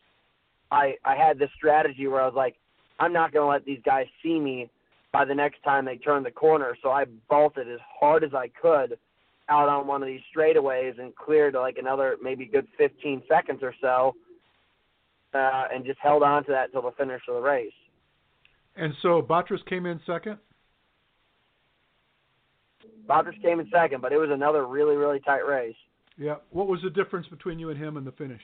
I 0.71 0.95
I 1.05 1.15
had 1.17 1.39
this 1.39 1.51
strategy 1.57 2.07
where 2.07 2.21
I 2.21 2.27
was 2.27 2.35
like, 2.35 2.57
I'm 2.99 3.13
not 3.13 3.33
going 3.33 3.45
to 3.45 3.51
let 3.51 3.65
these 3.65 3.81
guys 3.85 4.07
see 4.23 4.39
me 4.39 4.71
by 5.13 5.25
the 5.25 5.35
next 5.35 5.63
time 5.63 5.85
they 5.85 5.97
turn 5.97 6.23
the 6.23 6.31
corner, 6.31 6.77
so 6.83 6.91
I 6.91 7.07
bolted 7.31 7.71
as 7.71 7.81
hard 8.01 8.25
as 8.25 8.35
I 8.35 8.49
could 8.61 8.99
out 9.49 9.69
on 9.69 9.87
one 9.87 10.03
of 10.03 10.09
these 10.09 10.21
straightaways 10.37 11.01
and 11.01 11.17
cleared 11.17 11.55
like 11.55 11.79
another 11.79 12.17
maybe 12.23 12.45
good 12.45 12.67
15 12.77 13.23
seconds 13.27 13.61
or 13.63 13.75
so, 13.81 14.15
uh, 15.35 15.65
and 15.73 15.85
just 15.85 15.99
held 16.01 16.23
on 16.23 16.45
to 16.45 16.53
that 16.53 16.73
till 16.73 16.83
the 16.83 16.93
finish 16.93 17.23
of 17.29 17.35
the 17.35 17.41
race. 17.41 17.73
And 18.77 18.95
so 19.03 19.21
Batres 19.23 19.65
came 19.67 19.87
in 19.87 20.01
second. 20.07 20.39
Batres 23.09 23.41
came 23.43 23.61
in 23.61 23.69
second, 23.73 24.01
but 24.01 24.13
it 24.13 24.19
was 24.19 24.31
another 24.31 24.67
really 24.67 24.97
really 24.97 25.21
tight 25.21 25.47
race. 25.47 25.75
Yeah. 26.17 26.37
What 26.51 26.69
was 26.69 26.81
the 26.83 26.91
difference 26.91 27.27
between 27.29 27.59
you 27.59 27.71
and 27.71 27.79
him 27.79 27.97
in 27.97 28.05
the 28.05 28.13
finish? 28.13 28.43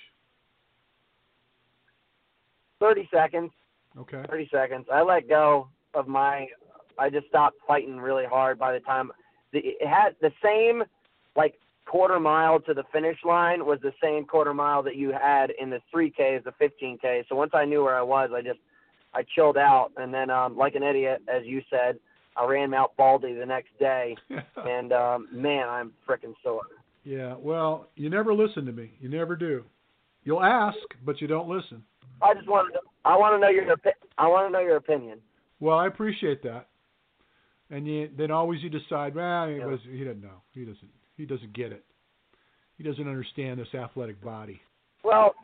Thirty 2.81 3.09
seconds. 3.13 3.51
Okay. 3.99 4.23
Thirty 4.29 4.49
seconds. 4.53 4.87
I 4.93 5.03
let 5.03 5.29
go 5.29 5.69
of 5.95 6.09
my. 6.09 6.47
I 6.99 7.11
just 7.11 7.27
stopped 7.29 7.57
fighting 7.67 7.99
really 7.99 8.25
hard 8.25 8.59
by 8.59 8.73
the 8.73 8.81
time 8.81 9.11
the, 9.53 9.61
it 9.61 9.89
had 9.89 10.11
the 10.21 10.31
same 10.43 10.83
like 11.37 11.55
quarter 11.87 12.19
mile 12.19 12.61
to 12.61 12.75
the 12.75 12.85
finish 12.93 13.19
line 13.25 13.67
was 13.67 13.79
the 13.83 13.93
same 14.03 14.25
quarter 14.25 14.55
mile 14.55 14.83
that 14.83 14.97
you 14.97 15.13
had 15.13 15.51
in 15.61 15.71
the 15.71 15.81
3K 15.95 16.39
as 16.39 16.45
the 16.45 16.53
15K. 16.61 17.25
So 17.29 17.37
once 17.37 17.53
I 17.55 17.65
knew 17.65 17.83
where 17.85 17.97
I 17.97 18.03
was, 18.03 18.31
I 18.35 18.43
just 18.43 18.59
I 19.15 19.25
chilled 19.35 19.57
out, 19.57 19.91
and 19.97 20.13
then 20.13 20.29
um, 20.29 20.57
like 20.57 20.75
an 20.75 20.83
idiot, 20.83 21.23
as 21.29 21.45
you 21.45 21.63
said, 21.71 21.99
I 22.37 22.45
ran 22.47 22.71
Mount 22.71 22.97
Baldy 22.97 23.33
the 23.35 23.47
next 23.47 23.79
day, 23.79 24.17
and 24.57 24.93
um, 24.93 25.29
man, 25.31 25.69
I'm 25.69 25.93
freaking 26.09 26.35
sore. 26.43 26.63
Yeah, 27.05 27.37
well, 27.39 27.87
you 27.95 28.11
never 28.11 28.35
listen 28.35 28.67
to 28.67 28.73
me. 28.73 28.93
You 28.99 29.09
never 29.09 29.37
do. 29.37 29.65
You'll 30.25 30.43
ask, 30.43 30.79
but 31.05 31.21
you 31.21 31.29
don't 31.29 31.49
listen. 31.49 31.85
I 32.23 32.35
just 32.35 32.49
want 32.49 32.73
to. 32.73 32.81
I 33.05 33.17
want 33.17 33.37
to 33.37 33.39
know 33.39 33.51
your. 33.51 33.77
I 34.19 34.27
want 34.27 34.49
to 34.49 34.53
know 34.53 34.65
your 34.65 34.77
opinion. 34.77 35.19
Well, 35.61 35.79
I 35.79 35.87
appreciate 35.87 36.43
that. 36.43 36.67
And 37.71 37.87
you, 37.87 38.11
then 38.17 38.31
always 38.31 38.63
you 38.63 38.71
decide, 38.71 39.15
well, 39.15 39.49
he, 39.49 39.59
was, 39.61 39.81
he 39.91 40.05
doesn't 40.05 40.23
know. 40.23 40.43
He 40.53 40.61
doesn't. 40.61 40.91
He 41.17 41.27
doesn't 41.27 41.53
get 41.53 41.73
it. 41.73 41.85
He 42.77 42.85
doesn't 42.85 43.09
understand 43.09 43.61
this 43.61 43.73
athletic 43.75 44.23
body. 44.23 44.61
Well, 45.05 45.35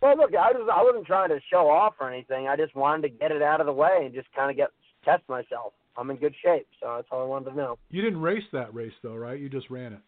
well, 0.00 0.16
look, 0.16 0.30
I 0.34 0.52
was 0.52 0.68
I 0.72 0.82
wasn't 0.82 1.06
trying 1.06 1.28
to 1.28 1.40
show 1.50 1.68
off 1.68 1.94
or 2.00 2.10
anything. 2.10 2.48
I 2.48 2.56
just 2.56 2.74
wanted 2.74 3.02
to 3.02 3.08
get 3.10 3.32
it 3.32 3.42
out 3.42 3.60
of 3.60 3.66
the 3.66 3.72
way 3.72 4.02
and 4.04 4.14
just 4.14 4.28
kind 4.34 4.50
of 4.50 4.56
get 4.56 4.70
test 5.04 5.22
myself. 5.28 5.72
I'm 5.96 6.10
in 6.10 6.16
good 6.16 6.34
shape. 6.42 6.66
So 6.80 6.94
that's 6.96 7.08
all 7.10 7.22
I 7.22 7.26
wanted 7.26 7.50
to 7.50 7.56
know. 7.56 7.78
You 7.90 8.00
didn't 8.00 8.22
race 8.22 8.44
that 8.52 8.72
race 8.74 8.92
though, 9.02 9.16
right? 9.16 9.38
You 9.38 9.48
just 9.48 9.68
ran 9.68 9.92
it. 9.92 10.00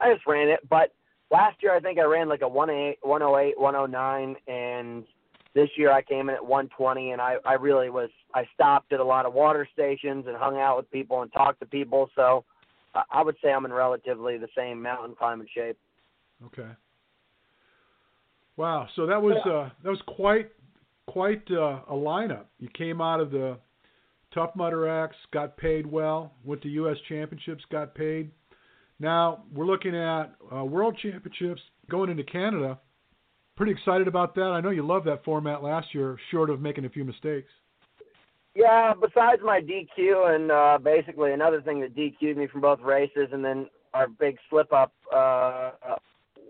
I 0.00 0.12
just 0.12 0.26
ran 0.26 0.48
it, 0.48 0.60
but 0.68 0.92
last 1.30 1.56
year 1.60 1.74
I 1.74 1.80
think 1.80 1.98
I 1.98 2.04
ran 2.04 2.28
like 2.28 2.42
a 2.42 2.48
108, 2.48 2.98
108, 3.02 3.58
109, 3.58 4.36
and 4.46 5.04
this 5.58 5.70
year 5.76 5.90
I 5.90 6.02
came 6.02 6.28
in 6.28 6.36
at 6.36 6.44
120, 6.44 7.10
and 7.10 7.20
I 7.20 7.36
I 7.44 7.54
really 7.54 7.90
was 7.90 8.10
I 8.32 8.44
stopped 8.54 8.92
at 8.92 9.00
a 9.00 9.04
lot 9.04 9.26
of 9.26 9.34
water 9.34 9.66
stations 9.72 10.26
and 10.28 10.36
hung 10.36 10.58
out 10.58 10.76
with 10.76 10.90
people 10.92 11.22
and 11.22 11.32
talked 11.32 11.58
to 11.60 11.66
people. 11.66 12.08
So 12.14 12.44
I 13.10 13.22
would 13.22 13.34
say 13.42 13.52
I'm 13.52 13.64
in 13.64 13.72
relatively 13.72 14.38
the 14.38 14.48
same 14.56 14.80
mountain 14.80 15.16
climbing 15.18 15.48
shape. 15.52 15.76
Okay. 16.46 16.70
Wow. 18.56 18.86
So 18.94 19.06
that 19.06 19.20
was 19.20 19.36
uh, 19.44 19.74
that 19.82 19.90
was 19.90 20.00
quite 20.06 20.50
quite 21.08 21.42
uh, 21.50 21.80
a 21.88 21.94
lineup. 21.94 22.44
You 22.60 22.68
came 22.76 23.00
out 23.00 23.18
of 23.18 23.32
the 23.32 23.58
Tough 24.32 24.50
Mudder 24.54 24.88
X, 25.04 25.16
got 25.32 25.56
paid 25.56 25.86
well, 25.86 26.34
went 26.44 26.62
to 26.62 26.68
U.S. 26.68 26.96
Championships, 27.08 27.64
got 27.72 27.96
paid. 27.96 28.30
Now 29.00 29.42
we're 29.52 29.66
looking 29.66 29.96
at 29.96 30.34
uh, 30.54 30.64
World 30.64 30.96
Championships 31.02 31.62
going 31.90 32.10
into 32.10 32.24
Canada. 32.24 32.78
Pretty 33.58 33.72
excited 33.72 34.06
about 34.06 34.36
that. 34.36 34.44
I 34.44 34.60
know 34.60 34.70
you 34.70 34.86
loved 34.86 35.08
that 35.08 35.24
format 35.24 35.64
last 35.64 35.92
year, 35.92 36.16
short 36.30 36.48
of 36.48 36.60
making 36.60 36.84
a 36.84 36.88
few 36.88 37.04
mistakes. 37.04 37.48
Yeah, 38.54 38.94
besides 38.94 39.42
my 39.44 39.60
DQ 39.60 40.32
and 40.32 40.52
uh, 40.52 40.78
basically 40.80 41.32
another 41.32 41.60
thing 41.60 41.80
that 41.80 41.96
DQ'd 41.96 42.36
me 42.36 42.46
from 42.46 42.60
both 42.60 42.78
races, 42.80 43.30
and 43.32 43.44
then 43.44 43.66
our 43.94 44.06
big 44.06 44.36
slip 44.48 44.72
up 44.72 44.92
uh, 45.12 45.72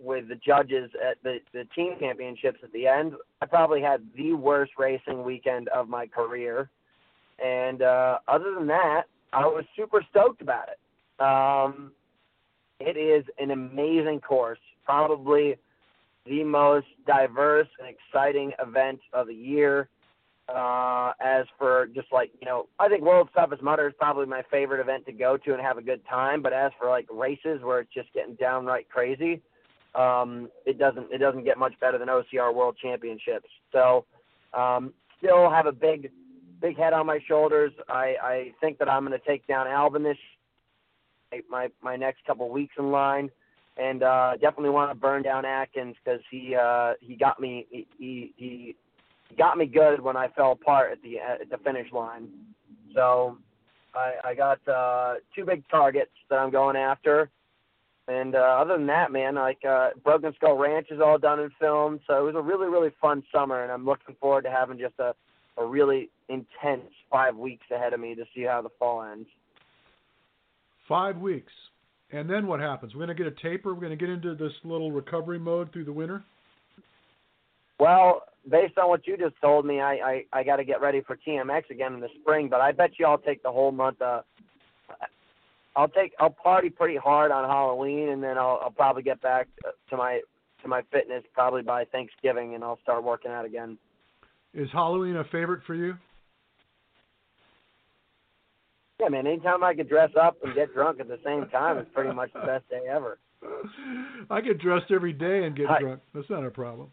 with 0.03 0.29
the 0.29 0.35
judges 0.35 0.91
at 1.03 1.17
the, 1.23 1.39
the 1.55 1.65
team 1.75 1.95
championships 1.99 2.59
at 2.63 2.71
the 2.73 2.87
end. 2.87 3.15
I 3.41 3.47
probably 3.47 3.81
had 3.81 4.03
the 4.15 4.35
worst 4.35 4.73
racing 4.79 5.25
weekend 5.25 5.69
of 5.69 5.89
my 5.89 6.07
career. 6.07 6.69
And 7.43 7.81
uh, 7.81 8.19
other 8.29 8.55
than 8.55 8.67
that, 8.67 9.05
I 9.33 9.47
was 9.47 9.65
super 9.75 10.05
stoked 10.11 10.43
about 10.43 10.67
it. 10.69 11.23
Um, 11.23 11.93
it 12.81 12.99
is 12.99 13.25
an 13.39 13.51
amazing 13.51 14.21
course, 14.21 14.59
probably 14.85 15.57
the 16.29 16.45
most 16.45 16.87
diverse 17.07 17.69
and 17.79 17.89
exciting 17.89 18.53
event 18.61 19.01
of 19.13 19.27
the 19.27 19.35
year. 19.35 19.89
Uh, 20.49 21.13
as 21.21 21.45
for 21.59 21.89
just 21.95 22.09
like 22.11 22.31
you 22.41 22.47
know, 22.47 22.69
I 22.79 22.89
think 22.89 23.03
World's 23.03 23.31
Toughest 23.35 23.63
Mudder 23.63 23.89
is 23.89 23.95
probably 23.99 24.25
my 24.25 24.43
favorite 24.51 24.81
event 24.81 25.05
to 25.05 25.13
go 25.13 25.37
to 25.37 25.53
and 25.53 25.61
have 25.61 25.77
a 25.77 25.83
good 25.83 26.01
time. 26.09 26.41
But 26.41 26.55
as 26.55 26.73
for 26.79 26.89
like 26.89 27.07
races 27.11 27.61
where 27.63 27.81
it's 27.81 27.93
just 27.93 28.11
getting 28.15 28.35
downright 28.37 28.89
crazy, 28.89 29.43
um, 29.95 30.49
it 30.65 30.79
doesn't 30.79 31.13
it 31.13 31.19
doesn't 31.19 31.45
get 31.45 31.59
much 31.59 31.75
better 31.81 31.99
than 31.99 32.09
OCR 32.09 32.55
World 32.55 32.79
Championships. 32.81 33.49
So 33.73 34.07
um, 34.55 34.95
still 35.19 35.51
have 35.51 35.67
a 35.67 35.73
big 35.73 36.11
big 36.61 36.77
head 36.77 36.93
on 36.93 37.07
my 37.07 37.19
shoulders. 37.27 37.73
I, 37.89 38.15
I 38.23 38.53
think 38.61 38.79
that 38.79 38.89
I'm 38.89 39.07
going 39.07 39.19
to 39.19 39.27
take 39.27 39.47
down 39.47 39.67
Albon 39.67 40.03
this 40.03 40.17
my 41.51 41.69
my 41.83 41.97
next 41.97 42.25
couple 42.27 42.49
weeks 42.49 42.75
in 42.79 42.91
line, 42.91 43.31
and 43.79 44.03
uh, 44.03 44.33
definitely 44.41 44.71
want 44.71 44.91
to 44.91 44.95
burn 44.95 45.23
down 45.23 45.45
Atkins 45.45 45.97
because 46.05 46.21
he 46.31 46.55
uh, 46.55 46.95
he 47.01 47.15
got 47.15 47.41
me 47.41 47.67
he, 47.71 48.33
he 48.37 48.77
got 49.37 49.57
me 49.57 49.67
good 49.67 50.01
when 50.01 50.17
I 50.17 50.29
fell 50.29 50.53
apart 50.53 50.93
at 50.93 51.03
the 51.03 51.19
at 51.19 51.49
the 51.51 51.59
finish 51.59 51.91
line. 51.93 52.29
So 52.95 53.39
I, 53.95 54.31
I 54.31 54.35
got 54.35 54.67
uh, 54.69 55.15
two 55.35 55.45
big 55.45 55.63
targets 55.69 56.11
that 56.31 56.37
I'm 56.37 56.51
going 56.51 56.77
after. 56.77 57.31
And 58.09 58.35
uh, 58.35 58.39
other 58.39 58.79
than 58.79 58.87
that, 58.87 59.13
man, 59.13 59.35
like 59.35 59.63
uh, 59.69 59.91
Broken 60.03 60.33
Skull 60.37 60.57
Ranch 60.57 60.87
is 60.91 60.99
all 60.99 61.19
done 61.19 61.41
and 61.41 61.51
filmed, 61.61 62.01
so 62.07 62.15
it 62.19 62.23
was 62.23 62.35
a 62.37 62.41
really, 62.41 62.67
really 62.67 62.91
fun 63.03 63.23
summer, 63.31 63.63
and 63.63 63.71
I'm 63.71 63.85
looking 63.85 64.17
forward 64.19 64.45
to 64.45 64.51
having 64.51 64.79
just 64.79 64.95
a, 64.99 65.15
a 65.59 65.67
really 65.67 66.09
intense 66.31 66.91
five 67.11 67.37
weeks 67.37 67.67
ahead 67.71 67.93
of 67.93 68.01
me 68.01 68.15
to 68.15 68.25
see 68.35 68.45
how 68.45 68.63
the 68.63 68.71
fall 68.79 69.03
ends. 69.03 69.29
Five 70.89 71.19
weeks, 71.19 71.53
and 72.11 72.29
then 72.29 72.47
what 72.47 72.61
happens? 72.61 72.95
We're 72.95 73.05
going 73.05 73.17
to 73.17 73.23
get 73.23 73.33
a 73.33 73.43
taper. 73.43 73.75
We're 73.75 73.81
going 73.81 73.91
to 73.91 73.97
get 73.97 74.09
into 74.09 74.35
this 74.35 74.53
little 74.65 74.91
recovery 74.91 75.39
mode 75.39 75.73
through 75.73 75.85
the 75.85 75.93
winter. 75.93 76.25
Well, 77.79 78.23
based 78.51 78.77
on 78.79 78.89
what 78.89 79.07
you 79.07 79.17
just 79.17 79.35
told 79.41 79.67
me, 79.67 79.81
I 79.81 80.25
I, 80.33 80.41
I 80.41 80.43
got 80.45 80.57
to 80.57 80.65
get 80.65 80.81
ready 80.81 81.03
for 81.07 81.17
TMX 81.17 81.71
again 81.71 81.95
in 81.95 82.01
the 82.01 82.09
spring. 82.21 82.49
But 82.49 82.61
I 82.61 82.73
bet 82.73 82.91
you 82.99 83.07
I'll 83.07 83.19
take 83.19 83.43
the 83.43 83.53
whole 83.53 83.73
month. 83.73 84.01
Uh, 84.01 84.23
I'll 85.77 85.89
take 85.89 86.13
I'll 86.19 86.31
party 86.31 86.71
pretty 86.71 86.97
hard 86.97 87.31
on 87.31 87.49
Halloween, 87.49 88.09
and 88.09 88.23
then 88.23 88.39
I'll 88.39 88.59
I'll 88.63 88.71
probably 88.71 89.03
get 89.03 89.21
back 89.21 89.47
to 89.91 89.97
my 89.97 90.21
to 90.63 90.69
my 90.69 90.83
fitness 90.91 91.23
probably 91.35 91.63
by 91.63 91.85
Thanksgiving, 91.85 92.55
and 92.55 92.65
I'll 92.65 92.81
start 92.83 93.05
working 93.05 93.31
out 93.31 93.45
again. 93.45 93.79
Is 94.55 94.69
Halloween 94.73 95.17
a 95.17 95.25
favorite 95.25 95.61
for 95.67 95.75
you? 95.75 95.95
Yeah, 99.01 99.09
man. 99.09 99.27
Anytime 99.27 99.63
I 99.63 99.75
could 99.75 99.89
dress 99.89 100.11
up 100.21 100.37
and 100.43 100.55
get 100.55 100.75
drunk 100.75 101.01
at 101.01 101.09
the 101.09 101.21
same 101.25 101.49
time, 101.51 101.79
it's 101.79 101.91
pretty 101.95 102.13
much 102.13 102.33
the 102.33 102.41
best 102.41 102.69
day 102.69 102.83
ever. 102.91 103.19
I 104.31 104.41
get 104.41 104.59
dressed 104.59 104.91
every 104.91 105.13
day 105.13 105.45
and 105.45 105.57
get 105.57 105.71
I, 105.71 105.81
drunk. 105.81 106.01
That's 106.15 106.29
not 106.29 106.45
a 106.45 106.51
problem. 106.51 106.89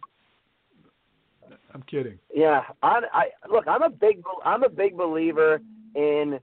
I'm 1.73 1.83
kidding. 1.83 2.19
Yeah, 2.33 2.61
I, 2.83 3.01
I 3.11 3.25
look. 3.51 3.67
I'm 3.67 3.81
a 3.81 3.89
big. 3.89 4.23
I'm 4.45 4.63
a 4.63 4.69
big 4.69 4.95
believer 4.95 5.59
in 5.95 6.39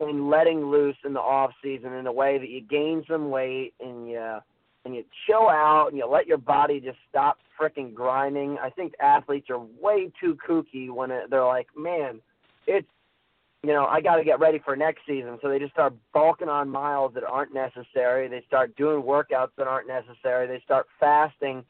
in 0.00 0.30
letting 0.30 0.66
loose 0.66 0.96
in 1.04 1.12
the 1.12 1.20
off 1.20 1.52
season 1.62 1.92
in 1.94 2.06
a 2.06 2.12
way 2.12 2.38
that 2.38 2.48
you 2.48 2.60
gain 2.60 3.02
some 3.08 3.30
weight 3.30 3.74
and 3.80 4.08
you 4.08 4.38
and 4.84 4.94
you 4.94 5.04
chill 5.26 5.48
out 5.48 5.88
and 5.88 5.96
you 5.96 6.06
let 6.06 6.26
your 6.26 6.38
body 6.38 6.80
just 6.80 6.98
stop 7.08 7.38
freaking 7.60 7.94
grinding. 7.94 8.58
I 8.58 8.70
think 8.70 8.94
athletes 9.00 9.48
are 9.50 9.60
way 9.80 10.10
too 10.20 10.36
kooky 10.48 10.90
when 10.90 11.10
it, 11.10 11.30
they're 11.30 11.44
like, 11.44 11.68
man, 11.76 12.20
it's 12.66 12.88
you 13.62 13.72
know, 13.72 13.86
I 13.86 14.00
got 14.00 14.16
to 14.16 14.24
get 14.24 14.40
ready 14.40 14.58
for 14.58 14.74
next 14.74 15.02
season. 15.06 15.38
So 15.40 15.48
they 15.48 15.58
just 15.58 15.72
start 15.72 15.94
bulking 16.12 16.48
on 16.48 16.68
miles 16.68 17.14
that 17.14 17.22
aren't 17.22 17.54
necessary. 17.54 18.26
They 18.28 18.42
start 18.46 18.74
doing 18.76 19.02
workouts 19.02 19.50
that 19.56 19.68
aren't 19.68 19.86
necessary. 19.86 20.48
They 20.48 20.60
start 20.64 20.86
fasting 20.98 21.64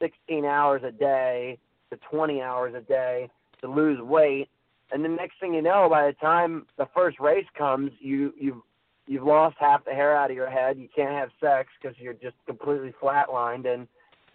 16 0.00 0.44
hours 0.44 0.82
a 0.84 0.92
day 0.92 1.58
to 1.90 1.98
20 2.10 2.40
hours 2.40 2.74
a 2.74 2.80
day 2.80 3.28
to 3.60 3.68
lose 3.68 4.00
weight. 4.00 4.48
And 4.92 5.04
the 5.04 5.08
next 5.08 5.40
thing 5.40 5.54
you 5.54 5.62
know, 5.62 5.88
by 5.88 6.06
the 6.06 6.12
time 6.14 6.66
the 6.76 6.86
first 6.94 7.18
race 7.18 7.46
comes, 7.56 7.90
you 7.98 8.32
you've 8.38 8.62
you've 9.06 9.24
lost 9.24 9.56
half 9.58 9.84
the 9.84 9.92
hair 9.92 10.16
out 10.16 10.30
of 10.30 10.36
your 10.36 10.50
head. 10.50 10.78
You 10.78 10.88
can't 10.94 11.12
have 11.12 11.30
sex 11.40 11.70
because 11.80 11.96
you're 11.98 12.12
just 12.14 12.36
completely 12.46 12.94
flatlined 13.02 13.66
and 13.72 13.88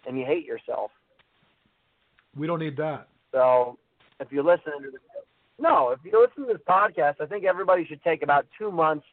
and 0.06 0.18
you 0.18 0.26
hate 0.26 0.44
yourself. 0.44 0.90
We 2.36 2.46
don't 2.46 2.58
need 2.58 2.76
that. 2.76 3.08
So 3.32 3.78
if 4.20 4.32
you're 4.32 4.44
listening 4.44 4.82
to 4.82 4.90
this 4.90 5.00
no, 5.58 5.90
if 5.90 5.98
you 6.04 6.20
listen 6.20 6.46
to 6.46 6.52
this 6.52 6.62
podcast, 6.68 7.20
I 7.20 7.26
think 7.26 7.44
everybody 7.44 7.84
should 7.84 8.02
take 8.02 8.22
about 8.22 8.46
two 8.58 8.70
months, 8.70 9.04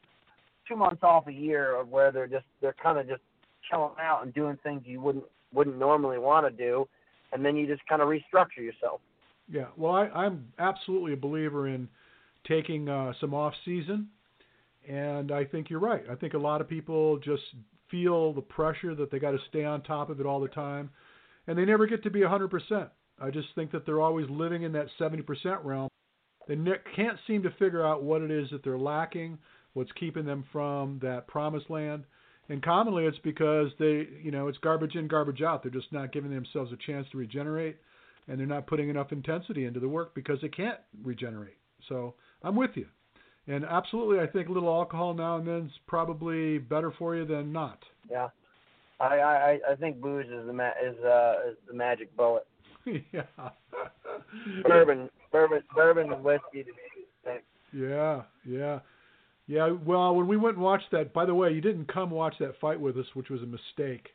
two 0.68 0.76
months 0.76 1.02
off 1.04 1.28
a 1.28 1.34
year 1.34 1.76
of 1.80 1.90
where 1.90 2.12
they're 2.12 2.28
just 2.28 2.46
they're 2.62 2.76
kind 2.82 3.00
of 3.00 3.08
just 3.08 3.22
chilling 3.70 3.94
out 4.00 4.24
and 4.24 4.34
doing 4.34 4.58
things 4.64 4.84
you 4.86 5.02
wouldn't 5.02 5.26
wouldn't 5.54 5.78
normally 5.78 6.20
want 6.20 6.46
to 6.46 6.56
do, 6.56 6.88
and 7.34 7.44
then 7.44 7.56
you 7.56 7.66
just 7.66 7.86
kind 7.88 8.02
of 8.02 8.08
restructure 8.08 8.58
yourself. 8.58 9.02
Yeah, 9.52 9.68
well, 9.78 9.94
I, 9.94 10.06
I'm 10.08 10.48
absolutely 10.60 11.14
a 11.14 11.18
believer 11.18 11.68
in 11.68 11.88
taking 12.48 12.90
uh, 12.90 13.14
some 13.20 13.34
off 13.34 13.54
season, 13.64 14.10
and 14.88 15.32
I 15.32 15.46
think 15.46 15.70
you're 15.70 15.80
right. 15.80 16.04
I 16.12 16.16
think 16.16 16.34
a 16.34 16.40
lot 16.40 16.62
of 16.62 16.68
people 16.68 17.18
just 17.20 17.44
feel 17.90 18.34
the 18.34 18.42
pressure 18.42 18.96
that 18.96 19.12
they 19.12 19.20
got 19.20 19.32
to 19.32 19.40
stay 19.50 19.64
on 19.64 19.82
top 19.82 20.10
of 20.10 20.20
it 20.20 20.26
all 20.26 20.40
the 20.40 20.48
time, 20.48 20.90
and 21.48 21.58
they 21.58 21.66
never 21.66 21.86
get 21.86 22.04
to 22.04 22.10
be 22.10 22.22
100%. 22.22 22.90
I 23.20 23.30
just 23.30 23.48
think 23.56 23.72
that 23.72 23.86
they're 23.86 24.02
always 24.02 24.28
living 24.30 24.64
in 24.64 24.72
that 24.74 24.88
70% 25.00 25.24
realm 25.64 25.90
they 26.48 26.56
can't 26.96 27.18
seem 27.28 27.44
to 27.44 27.52
figure 27.52 27.86
out 27.86 28.04
what 28.04 28.22
it 28.22 28.32
is 28.32 28.50
that 28.52 28.64
they're 28.64 28.78
lacking, 28.78 29.38
what's 29.74 29.92
keeping 30.00 30.26
them 30.26 30.46
from 30.52 31.00
that 31.02 31.28
promised 31.28 31.70
land. 31.70 32.04
And 32.50 32.62
commonly 32.62 33.06
it's 33.06 33.18
because 33.24 33.70
they, 33.80 34.08
you 34.22 34.32
know, 34.32 34.48
it's 34.48 34.58
garbage 34.60 34.96
in, 34.96 35.08
garbage 35.08 35.42
out. 35.42 35.64
They're 35.64 35.72
just 35.72 35.92
not 35.92 36.14
giving 36.14 36.32
themselves 36.32 36.72
a 36.72 36.78
chance 36.86 37.08
to 37.12 37.18
regenerate, 37.18 37.78
and 38.28 38.40
they're 38.40 38.46
not 38.46 38.68
putting 38.68 38.90
enough 38.90 39.12
intensity 39.12 39.66
into 39.66 39.80
the 39.80 39.90
work 39.90 40.14
because 40.14 40.40
they 40.42 40.50
can't 40.50 40.80
regenerate. 41.04 41.58
So 41.90 42.14
I'm 42.44 42.56
with 42.56 42.72
you. 42.76 42.86
And 43.48 43.64
absolutely, 43.66 44.20
I 44.20 44.28
think 44.28 44.50
a 44.50 44.52
little 44.52 44.70
alcohol 44.70 45.14
now 45.14 45.38
and 45.38 45.48
then 45.48 45.66
is 45.68 45.72
probably 45.88 46.58
better 46.58 46.92
for 46.98 47.16
you 47.16 47.26
than 47.26 47.52
not. 47.52 47.80
Yeah, 48.10 48.30
I 49.00 49.06
I, 49.06 49.60
I 49.72 49.76
think 49.76 50.02
booze 50.02 50.26
is 50.26 50.48
the 50.48 50.54
ma- 50.54 50.70
is 50.84 50.96
uh 51.04 51.50
is 51.52 51.58
the 51.68 51.74
magic 51.74 52.16
bullet. 52.18 52.46
yeah. 52.86 53.24
Bourbon, 54.64 55.10
bourbon, 55.32 55.62
bourbon 55.76 56.14
and 56.14 56.24
whiskey 56.24 56.64
to. 56.64 56.72
Yeah, 57.74 58.22
yeah, 58.46 58.80
yeah. 59.48 59.70
Well, 59.86 60.16
when 60.16 60.28
we 60.28 60.38
went 60.38 60.56
and 60.56 60.64
watched 60.64 60.92
that, 60.92 61.14
by 61.14 61.26
the 61.26 61.34
way, 61.34 61.52
you 61.52 61.62
didn't 61.62 61.92
come 61.92 62.10
watch 62.10 62.36
that 62.40 62.60
fight 62.62 62.80
with 62.80 62.98
us, 62.98 63.06
which 63.14 63.30
was 63.30 63.42
a 63.42 63.46
mistake. 63.46 64.10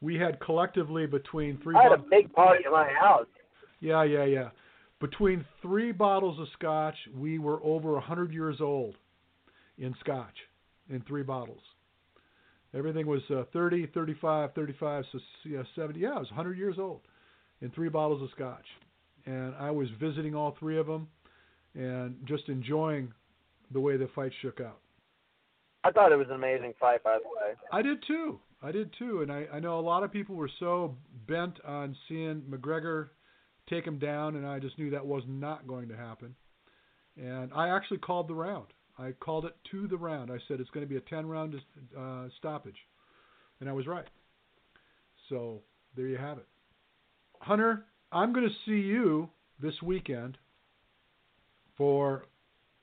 We 0.00 0.16
had 0.16 0.40
collectively 0.40 1.06
between 1.06 1.58
three. 1.62 1.76
I 1.76 1.82
had 1.84 1.92
a 1.92 2.02
big 2.10 2.32
party 2.32 2.64
at 2.64 2.72
my 2.72 2.88
house. 2.88 3.26
Yeah, 3.80 4.04
yeah, 4.04 4.24
yeah. 4.24 4.48
Between 5.00 5.44
three 5.60 5.92
bottles 5.92 6.38
of 6.40 6.46
scotch, 6.58 6.94
we 7.16 7.38
were 7.38 7.62
over 7.62 7.96
a 7.96 8.00
hundred 8.00 8.32
years 8.32 8.60
old 8.60 8.94
in 9.78 9.94
scotch 10.00 10.36
in 10.88 11.02
three 11.02 11.22
bottles. 11.22 11.60
Everything 12.74 13.06
was 13.06 13.20
uh, 13.30 13.42
30, 13.52 13.88
35, 13.88 14.54
35, 14.54 15.04
so 15.12 15.18
yeah, 15.44 15.62
70. 15.76 16.00
Yeah, 16.00 16.16
it 16.16 16.20
was 16.20 16.30
100 16.30 16.56
years 16.56 16.76
old 16.78 17.00
in 17.60 17.70
three 17.70 17.90
bottles 17.90 18.22
of 18.22 18.30
scotch 18.34 18.64
and 19.26 19.54
I 19.58 19.70
was 19.70 19.88
visiting 20.00 20.34
all 20.34 20.56
three 20.58 20.78
of 20.78 20.86
them 20.86 21.08
and 21.74 22.16
just 22.26 22.48
enjoying 22.48 23.12
the 23.72 23.80
way 23.80 23.96
the 23.96 24.08
fight 24.14 24.32
shook 24.42 24.60
out. 24.60 24.78
I 25.84 25.90
thought 25.90 26.12
it 26.12 26.16
was 26.16 26.28
an 26.28 26.34
amazing 26.34 26.74
fight, 26.78 27.02
by 27.02 27.18
the 27.18 27.28
way. 27.28 27.54
I 27.72 27.82
did 27.82 28.04
too. 28.06 28.38
I 28.62 28.70
did 28.70 28.94
too, 28.98 29.22
and 29.22 29.32
I, 29.32 29.46
I 29.52 29.58
know 29.58 29.78
a 29.78 29.80
lot 29.80 30.04
of 30.04 30.12
people 30.12 30.36
were 30.36 30.50
so 30.60 30.96
bent 31.26 31.58
on 31.64 31.96
seeing 32.08 32.42
McGregor 32.42 33.08
take 33.68 33.84
him 33.84 33.98
down, 33.98 34.36
and 34.36 34.46
I 34.46 34.60
just 34.60 34.78
knew 34.78 34.90
that 34.90 35.04
was 35.04 35.24
not 35.26 35.66
going 35.66 35.88
to 35.88 35.96
happen. 35.96 36.34
And 37.20 37.52
I 37.54 37.68
actually 37.68 37.98
called 37.98 38.28
the 38.28 38.34
round. 38.34 38.66
I 38.98 39.12
called 39.12 39.46
it 39.46 39.56
to 39.72 39.88
the 39.88 39.96
round. 39.96 40.30
I 40.30 40.38
said 40.46 40.60
it's 40.60 40.70
going 40.70 40.86
to 40.86 40.88
be 40.88 40.96
a 40.96 41.00
10 41.00 41.26
round 41.26 41.56
uh, 41.98 42.28
stoppage, 42.38 42.76
and 43.60 43.68
I 43.68 43.72
was 43.72 43.86
right. 43.86 44.06
So 45.28 45.62
there 45.96 46.06
you 46.06 46.18
have 46.18 46.38
it. 46.38 46.46
Hunter, 47.40 47.86
I'm 48.12 48.32
going 48.32 48.48
to 48.48 48.54
see 48.66 48.86
you 48.86 49.28
this 49.60 49.80
weekend 49.82 50.38
for 51.76 52.26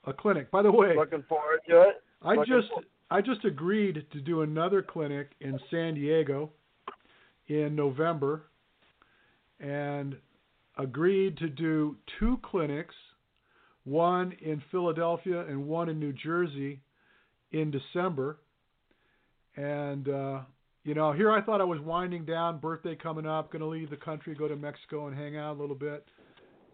a 0.04 0.12
clinic. 0.12 0.50
By 0.50 0.62
the 0.62 0.72
way, 0.72 0.96
looking 0.96 1.24
forward 1.28 1.60
to 1.68 1.82
it. 1.82 2.02
I 2.22 2.36
just 2.38 2.68
I 3.10 3.20
just 3.20 3.44
agreed 3.44 4.04
to 4.12 4.20
do 4.20 4.42
another 4.42 4.82
clinic 4.82 5.30
in 5.40 5.58
San 5.70 5.94
Diego 5.94 6.50
in 7.48 7.74
November 7.74 8.42
and 9.58 10.16
agreed 10.78 11.36
to 11.38 11.48
do 11.48 11.96
two 12.18 12.38
clinics, 12.42 12.94
one 13.84 14.32
in 14.40 14.62
Philadelphia 14.70 15.46
and 15.46 15.66
one 15.66 15.88
in 15.88 15.98
New 15.98 16.12
Jersey 16.12 16.80
in 17.52 17.70
December. 17.70 18.38
And 19.56 20.08
uh, 20.08 20.40
you 20.84 20.94
know, 20.94 21.12
here 21.12 21.30
I 21.30 21.42
thought 21.42 21.60
I 21.60 21.64
was 21.64 21.80
winding 21.80 22.24
down, 22.24 22.58
birthday 22.58 22.96
coming 22.96 23.26
up, 23.26 23.52
going 23.52 23.60
to 23.60 23.68
leave 23.68 23.90
the 23.90 23.96
country, 23.96 24.34
go 24.34 24.48
to 24.48 24.56
Mexico 24.56 25.08
and 25.08 25.16
hang 25.16 25.36
out 25.36 25.56
a 25.56 25.60
little 25.60 25.76
bit. 25.76 26.04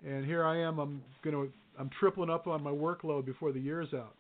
And 0.07 0.25
here 0.25 0.45
I 0.45 0.61
am, 0.61 0.79
I'm 0.79 1.03
going 1.23 1.35
to 1.35 1.53
I'm 1.79 1.91
tripling 2.01 2.31
up 2.31 2.47
on 2.47 2.63
my 2.63 2.71
workload 2.71 3.27
before 3.27 3.53
the 3.53 3.61
year's 3.61 3.93
out. 3.93 4.15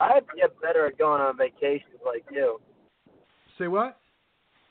I 0.00 0.12
have 0.14 0.26
to 0.26 0.32
get 0.36 0.60
better 0.60 0.86
at 0.86 0.98
going 0.98 1.20
on 1.20 1.36
vacations 1.36 2.00
like 2.04 2.24
you. 2.30 2.58
Say 3.58 3.68
what? 3.68 3.98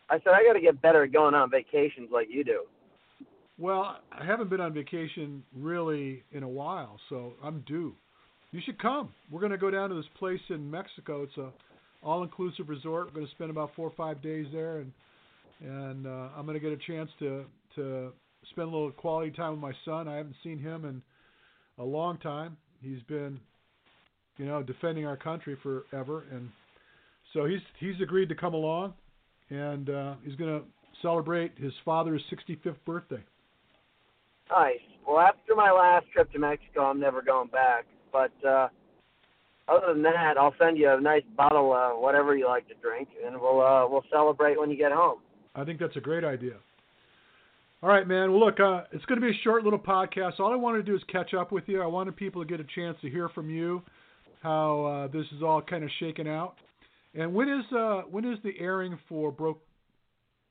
I 0.10 0.18
said 0.18 0.34
I 0.34 0.44
got 0.46 0.54
to 0.54 0.62
get 0.62 0.82
better 0.82 1.04
at 1.04 1.14
going 1.14 1.34
on 1.34 1.50
vacations 1.50 2.10
like 2.12 2.28
you 2.30 2.44
do. 2.44 2.64
Well, 3.58 4.00
I 4.12 4.26
haven't 4.26 4.50
been 4.50 4.60
on 4.60 4.74
vacation 4.74 5.44
really 5.56 6.24
in 6.32 6.44
a 6.44 6.50
while, 6.50 7.00
so 7.10 7.34
I'm 7.42 7.64
due. 7.66 7.96
You 8.52 8.60
should 8.66 8.82
come. 8.82 9.14
We're 9.32 9.40
going 9.40 9.52
to 9.52 9.58
go 9.58 9.72
down 9.72 9.90
to 9.90 9.96
this 9.96 10.06
place 10.18 10.42
in 10.50 10.70
Mexico. 10.70 11.24
It's 11.24 11.38
a 11.38 11.52
all-inclusive 12.04 12.70
resort. 12.70 13.08
We're 13.08 13.14
going 13.14 13.26
to 13.26 13.32
spend 13.32 13.50
about 13.50 13.72
four 13.76 13.88
or 13.88 13.94
five 13.96 14.22
days 14.22 14.48
there, 14.52 14.80
and 14.80 14.92
and 15.62 16.08
uh, 16.08 16.30
I'm 16.36 16.46
going 16.46 16.60
to 16.60 16.60
get 16.60 16.72
a 16.72 16.92
chance 16.92 17.10
to 17.20 17.46
to 17.76 18.12
spend 18.52 18.68
a 18.68 18.72
little 18.72 18.92
quality 18.92 19.32
time 19.32 19.52
with 19.52 19.62
my 19.62 19.74
son. 19.86 20.08
I 20.08 20.18
haven't 20.18 20.36
seen 20.44 20.60
him 20.60 20.86
in 20.86 21.02
a 21.78 21.84
long 21.84 22.18
time. 22.18 22.58
He's 22.82 23.02
been, 23.08 23.40
you 24.38 24.46
know, 24.46 24.62
defending 24.62 25.06
our 25.06 25.18
country 25.18 25.58
forever, 25.64 26.26
and 26.32 26.50
so 27.34 27.46
he's 27.46 27.62
he's 27.80 28.00
agreed 28.02 28.30
to 28.30 28.36
come 28.36 28.54
along, 28.54 28.94
and 29.50 29.90
uh, 29.90 30.16
he's 30.24 30.36
going 30.36 30.60
to 30.60 30.66
celebrate 31.02 31.58
his 31.58 31.74
father's 31.86 32.22
65th 32.32 32.76
birthday. 32.86 33.24
Nice. 34.50 34.80
Well, 35.08 35.20
after 35.20 35.56
my 35.56 35.72
last 35.72 36.06
trip 36.14 36.32
to 36.34 36.40
Mexico, 36.40 36.82
I'm 36.82 37.00
never 37.00 37.22
going 37.22 37.50
back. 37.50 37.86
But 38.12 38.32
uh, 38.48 38.68
other 39.68 39.94
than 39.94 40.04
that, 40.04 40.38
I'll 40.38 40.56
send 40.60 40.78
you 40.78 40.90
a 40.90 41.00
nice 41.00 41.24
bottle 41.38 41.74
of 41.74 42.00
whatever 42.00 42.36
you 42.36 42.48
like 42.48 42.68
to 42.68 42.74
drink, 42.82 43.10
and 43.26 43.40
we'll 43.40 43.62
uh, 43.62 43.88
we'll 43.88 44.06
celebrate 44.12 44.60
when 44.60 44.70
you 44.70 44.78
get 44.78 44.92
home. 44.92 45.20
I 45.56 45.64
think 45.64 45.80
that's 45.80 45.96
a 45.96 46.02
great 46.02 46.24
idea. 46.24 46.54
All 47.82 47.90
right, 47.90 48.08
man. 48.08 48.32
Well, 48.32 48.46
look, 48.46 48.60
uh, 48.60 48.84
it's 48.92 49.04
going 49.06 49.20
to 49.20 49.26
be 49.26 49.32
a 49.32 49.42
short 49.44 49.64
little 49.64 49.80
podcast. 49.80 50.40
All 50.40 50.54
I 50.54 50.56
wanted 50.56 50.78
to 50.78 50.84
do 50.84 50.96
is 50.96 51.02
catch 51.12 51.34
up 51.34 51.52
with 51.52 51.66
you. 51.68 51.82
I 51.82 51.86
wanted 51.86 52.16
people 52.16 52.42
to 52.42 52.48
get 52.48 52.60
a 52.60 52.68
chance 52.76 52.98
to 53.02 53.10
hear 53.10 53.28
from 53.30 53.50
you 53.50 53.82
how 54.42 54.86
uh, 54.86 55.08
this 55.08 55.26
is 55.36 55.44
all 55.44 55.62
kind 55.62 55.84
of 55.84 55.90
shaken 56.00 56.28
out. 56.28 56.56
And 57.14 57.34
when 57.34 57.50
is 57.50 57.66
uh, 57.78 58.02
when 58.10 58.26
is 58.26 58.40
the 58.44 58.54
airing 58.60 58.98
for 59.08 59.32
broke? 59.32 59.62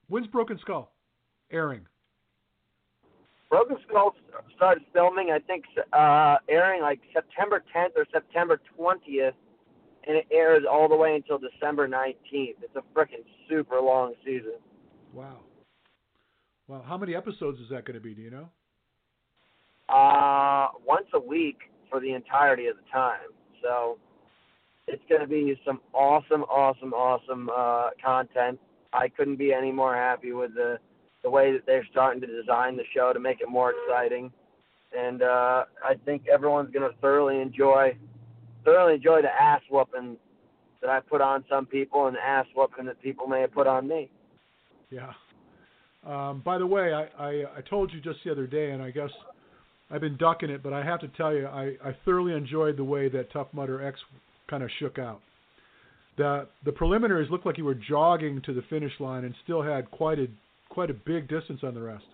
When's 0.09 0.27
Broken 0.27 0.59
Skull 0.61 0.91
airing? 1.51 1.87
Broken 3.53 3.77
Skull 3.87 4.15
started 4.57 4.83
filming, 4.95 5.31
I 5.31 5.39
think, 5.39 5.67
uh, 5.93 6.37
airing 6.49 6.81
like 6.81 7.01
September 7.13 7.63
10th 7.77 7.91
or 7.97 8.07
September 8.11 8.59
20th, 8.81 9.35
and 10.09 10.17
it 10.17 10.25
airs 10.33 10.63
all 10.69 10.89
the 10.89 10.97
way 10.97 11.15
until 11.15 11.37
December 11.37 11.87
19th. 11.87 12.57
It's 12.63 12.75
a 12.77 12.99
freaking 12.99 13.27
super 13.51 13.79
long 13.79 14.15
season. 14.25 14.55
Wow. 15.13 15.41
Well, 16.67 16.83
how 16.83 16.97
many 16.97 17.15
episodes 17.15 17.61
is 17.61 17.69
that 17.69 17.85
going 17.85 17.93
to 17.93 18.01
be? 18.01 18.15
Do 18.15 18.23
you 18.23 18.31
know? 18.31 18.49
Uh, 19.95 20.69
once 20.87 21.09
a 21.13 21.21
week 21.21 21.59
for 21.91 22.01
the 22.01 22.15
entirety 22.15 22.69
of 22.69 22.77
the 22.77 22.91
time. 22.91 23.29
So 23.63 23.99
it's 24.89 25.03
going 25.11 25.21
to 25.21 25.27
be 25.27 25.61
some 25.67 25.83
awesome, 25.93 26.45
awesome, 26.45 26.95
awesome 26.95 27.51
uh, 27.55 27.91
content. 28.03 28.59
I 28.95 29.09
couldn't 29.09 29.37
be 29.37 29.53
any 29.53 29.73
more 29.73 29.95
happy 29.95 30.33
with 30.33 30.55
the 30.55 30.79
the 31.23 31.31
way 31.31 31.53
that 31.53 31.63
they're 31.67 31.87
starting 31.91 32.21
to 32.21 32.27
design 32.27 32.77
the 32.77 32.85
show 32.95 33.13
to 33.13 33.21
make 33.21 33.41
it 33.41 33.49
more 33.49 33.73
exciting. 33.73 34.33
And 34.97 35.23
uh, 35.23 35.65
I 35.85 35.95
think 36.05 36.25
everyone's 36.33 36.73
going 36.73 36.89
to 36.91 36.97
thoroughly 36.99 37.41
enjoy 37.41 37.97
thoroughly 38.65 38.95
enjoy 38.95 39.23
the 39.23 39.43
ass 39.43 39.61
whooping 39.71 40.17
that 40.81 40.91
I 40.91 41.01
put 41.01 41.21
on 41.21 41.45
some 41.49 41.67
people 41.67 42.07
and 42.07 42.17
the 42.17 42.21
ass 42.21 42.47
whooping 42.55 42.87
that 42.87 43.01
people 43.03 43.27
may 43.27 43.41
have 43.41 43.53
put 43.53 43.67
on 43.67 43.89
me. 43.89 44.09
Yeah. 44.91 45.13
Um, 46.07 46.43
by 46.45 46.59
the 46.59 46.67
way, 46.67 46.93
I, 46.93 47.03
I 47.19 47.31
I 47.59 47.61
told 47.69 47.93
you 47.93 48.01
just 48.01 48.19
the 48.25 48.33
other 48.33 48.47
day, 48.47 48.73
and 48.73 48.83
I 48.83 48.91
guess 48.91 49.11
I've 49.91 50.01
been 50.01 50.17
ducking 50.17 50.51
it, 50.51 50.63
but 50.63 50.73
I 50.73 50.85
have 50.85 51.01
to 51.01 51.09
tell 51.09 51.33
you, 51.33 51.47
I, 51.47 51.77
I 51.85 51.97
thoroughly 52.05 52.33
enjoyed 52.33 52.77
the 52.77 52.85
way 52.85 53.09
that 53.11 53.33
Tough 53.33 53.49
Mudder 53.53 53.87
X 53.87 54.01
kind 54.49 54.63
of 54.63 54.71
shook 54.79 54.99
out. 54.99 55.21
The 56.19 56.49
the 56.65 56.73
preliminaries 56.73 57.31
looked 57.31 57.47
like 57.47 57.57
you 57.57 57.65
were 57.65 57.75
jogging 57.75 58.43
to 58.47 58.53
the 58.53 58.63
finish 58.69 58.93
line 59.01 59.25
and 59.25 59.35
still 59.45 59.63
had 59.63 59.91
quite 59.91 60.19
a 60.19 60.27
quite 60.73 60.91
a 60.91 60.95
big 60.95 61.29
distance 61.29 61.61
on 61.63 61.75
the 61.75 61.83
rest. 61.83 62.05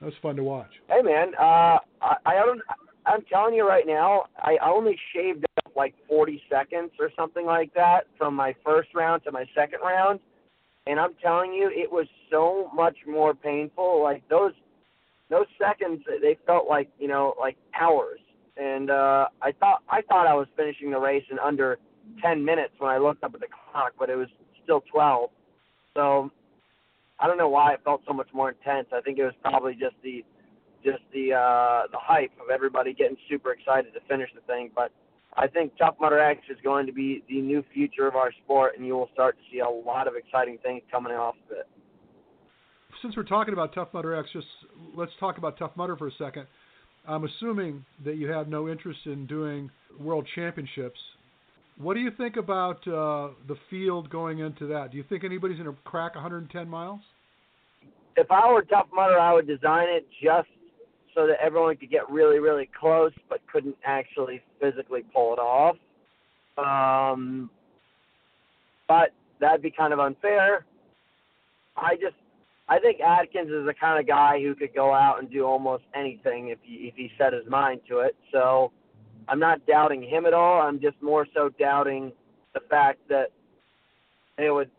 That 0.00 0.06
was 0.06 0.14
fun 0.22 0.36
to 0.36 0.44
watch. 0.44 0.70
Hey 0.88 1.02
man, 1.02 1.32
uh, 1.38 1.78
I, 2.00 2.16
I 2.24 2.34
don't. 2.34 2.60
I'm 3.04 3.22
telling 3.22 3.54
you 3.54 3.66
right 3.66 3.86
now, 3.86 4.26
I 4.38 4.56
only 4.64 4.96
shaved 5.12 5.44
up 5.58 5.72
like 5.76 5.92
40 6.08 6.40
seconds 6.48 6.92
or 7.00 7.10
something 7.16 7.44
like 7.44 7.74
that 7.74 8.02
from 8.16 8.36
my 8.36 8.54
first 8.64 8.90
round 8.94 9.24
to 9.24 9.32
my 9.32 9.44
second 9.56 9.80
round, 9.84 10.20
and 10.86 11.00
I'm 11.00 11.14
telling 11.20 11.52
you, 11.52 11.68
it 11.74 11.90
was 11.90 12.06
so 12.30 12.70
much 12.72 12.96
more 13.06 13.34
painful. 13.34 14.00
Like 14.02 14.22
those 14.28 14.52
those 15.28 15.46
seconds, 15.58 16.02
they 16.20 16.38
felt 16.46 16.68
like 16.68 16.88
you 16.98 17.08
know 17.08 17.34
like 17.40 17.56
hours. 17.78 18.20
And 18.56 18.90
uh, 18.90 19.26
I 19.40 19.50
thought 19.58 19.82
I 19.88 20.02
thought 20.02 20.28
I 20.28 20.34
was 20.34 20.46
finishing 20.56 20.92
the 20.92 21.00
race 21.00 21.24
in 21.30 21.38
under 21.40 21.78
10 22.22 22.44
minutes 22.44 22.74
when 22.78 22.90
I 22.90 22.98
looked 22.98 23.24
up 23.24 23.34
at 23.34 23.40
the 23.40 23.46
clock, 23.72 23.92
but 23.98 24.10
it 24.10 24.16
was 24.16 24.28
still 24.62 24.82
12. 24.92 25.30
So 25.94 26.30
I 27.22 27.28
don't 27.28 27.38
know 27.38 27.48
why 27.48 27.72
it 27.72 27.80
felt 27.84 28.02
so 28.06 28.12
much 28.12 28.26
more 28.34 28.48
intense. 28.48 28.88
I 28.92 29.00
think 29.00 29.18
it 29.18 29.24
was 29.24 29.34
probably 29.42 29.74
just 29.74 29.94
the 30.02 30.24
just 30.84 31.02
the 31.14 31.32
uh, 31.32 31.86
the 31.92 31.98
hype 31.98 32.32
of 32.42 32.50
everybody 32.50 32.92
getting 32.92 33.16
super 33.30 33.52
excited 33.52 33.94
to 33.94 34.00
finish 34.08 34.28
the 34.34 34.40
thing. 34.42 34.70
But 34.74 34.90
I 35.36 35.46
think 35.46 35.72
Tough 35.78 35.94
Mudder 36.00 36.18
X 36.18 36.40
is 36.50 36.56
going 36.64 36.84
to 36.86 36.92
be 36.92 37.22
the 37.28 37.40
new 37.40 37.64
future 37.72 38.08
of 38.08 38.16
our 38.16 38.32
sport, 38.44 38.72
and 38.76 38.84
you 38.84 38.94
will 38.94 39.08
start 39.12 39.36
to 39.36 39.42
see 39.52 39.60
a 39.60 39.68
lot 39.68 40.08
of 40.08 40.14
exciting 40.16 40.58
things 40.64 40.82
coming 40.90 41.12
off 41.12 41.36
of 41.46 41.58
it. 41.58 41.68
Since 43.00 43.16
we're 43.16 43.22
talking 43.22 43.54
about 43.54 43.72
Tough 43.72 43.88
Mudder 43.94 44.16
X, 44.16 44.28
just 44.32 44.46
let's 44.96 45.12
talk 45.20 45.38
about 45.38 45.56
Tough 45.58 45.72
Mudder 45.76 45.96
for 45.96 46.08
a 46.08 46.12
second. 46.18 46.46
I'm 47.06 47.24
assuming 47.24 47.84
that 48.04 48.16
you 48.16 48.28
have 48.30 48.48
no 48.48 48.68
interest 48.68 49.00
in 49.06 49.26
doing 49.26 49.70
world 50.00 50.26
championships. 50.34 50.98
What 51.78 51.94
do 51.94 52.00
you 52.00 52.10
think 52.10 52.36
about 52.36 52.86
uh, 52.86 53.30
the 53.48 53.56
field 53.70 54.10
going 54.10 54.40
into 54.40 54.66
that? 54.66 54.90
Do 54.90 54.98
you 54.98 55.04
think 55.08 55.24
anybody's 55.24 55.58
going 55.58 55.70
to 55.70 55.76
crack 55.84 56.14
110 56.14 56.68
miles? 56.68 57.00
If 58.16 58.30
I 58.30 58.50
were 58.52 58.62
Tough 58.62 58.88
Mudder, 58.92 59.18
I 59.18 59.32
would 59.32 59.46
design 59.46 59.88
it 59.88 60.06
just 60.22 60.48
so 61.14 61.26
that 61.26 61.36
everyone 61.42 61.76
could 61.76 61.90
get 61.90 62.08
really, 62.10 62.38
really 62.38 62.68
close, 62.78 63.12
but 63.28 63.40
couldn't 63.50 63.76
actually 63.84 64.40
physically 64.60 65.02
pull 65.14 65.34
it 65.34 65.38
off. 65.38 65.76
Um, 66.58 67.50
but 68.88 69.10
that'd 69.40 69.62
be 69.62 69.70
kind 69.70 69.92
of 69.92 70.00
unfair. 70.00 70.64
I 71.76 71.96
just, 71.96 72.16
I 72.68 72.78
think 72.78 73.00
Atkins 73.00 73.50
is 73.50 73.66
the 73.66 73.74
kind 73.78 73.98
of 73.98 74.06
guy 74.06 74.40
who 74.40 74.54
could 74.54 74.74
go 74.74 74.92
out 74.92 75.18
and 75.18 75.30
do 75.30 75.44
almost 75.44 75.84
anything 75.94 76.48
if 76.48 76.58
he 76.62 76.88
if 76.88 76.94
he 76.94 77.10
set 77.18 77.32
his 77.32 77.46
mind 77.48 77.80
to 77.88 78.00
it. 78.00 78.14
So 78.32 78.72
I'm 79.28 79.38
not 79.38 79.66
doubting 79.66 80.02
him 80.02 80.26
at 80.26 80.34
all. 80.34 80.60
I'm 80.60 80.80
just 80.80 81.00
more 81.02 81.26
so 81.34 81.50
doubting 81.58 82.12
the 82.54 82.60
fact 82.68 83.00
that 83.08 83.32
they 84.36 84.50
would 84.50 84.70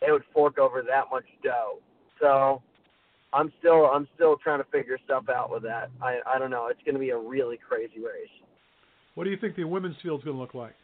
they 0.00 0.12
would 0.12 0.24
fork 0.32 0.58
over 0.58 0.82
that 0.82 1.04
much 1.10 1.24
dough. 1.42 1.78
So 2.20 2.62
I'm 3.32 3.52
still 3.58 3.86
I'm 3.86 4.06
still 4.14 4.36
trying 4.36 4.58
to 4.58 4.70
figure 4.70 4.98
stuff 5.04 5.28
out 5.28 5.50
with 5.50 5.62
that. 5.64 5.90
I 6.02 6.18
I 6.26 6.38
don't 6.38 6.50
know. 6.50 6.68
It's 6.68 6.80
going 6.84 6.94
to 6.94 7.00
be 7.00 7.10
a 7.10 7.18
really 7.18 7.56
crazy 7.56 7.98
race. 7.98 8.28
What 9.14 9.24
do 9.24 9.30
you 9.30 9.36
think 9.36 9.56
the 9.56 9.64
women's 9.64 9.96
field's 10.02 10.24
going 10.24 10.36
to 10.36 10.40
look 10.40 10.54
like? 10.54 10.74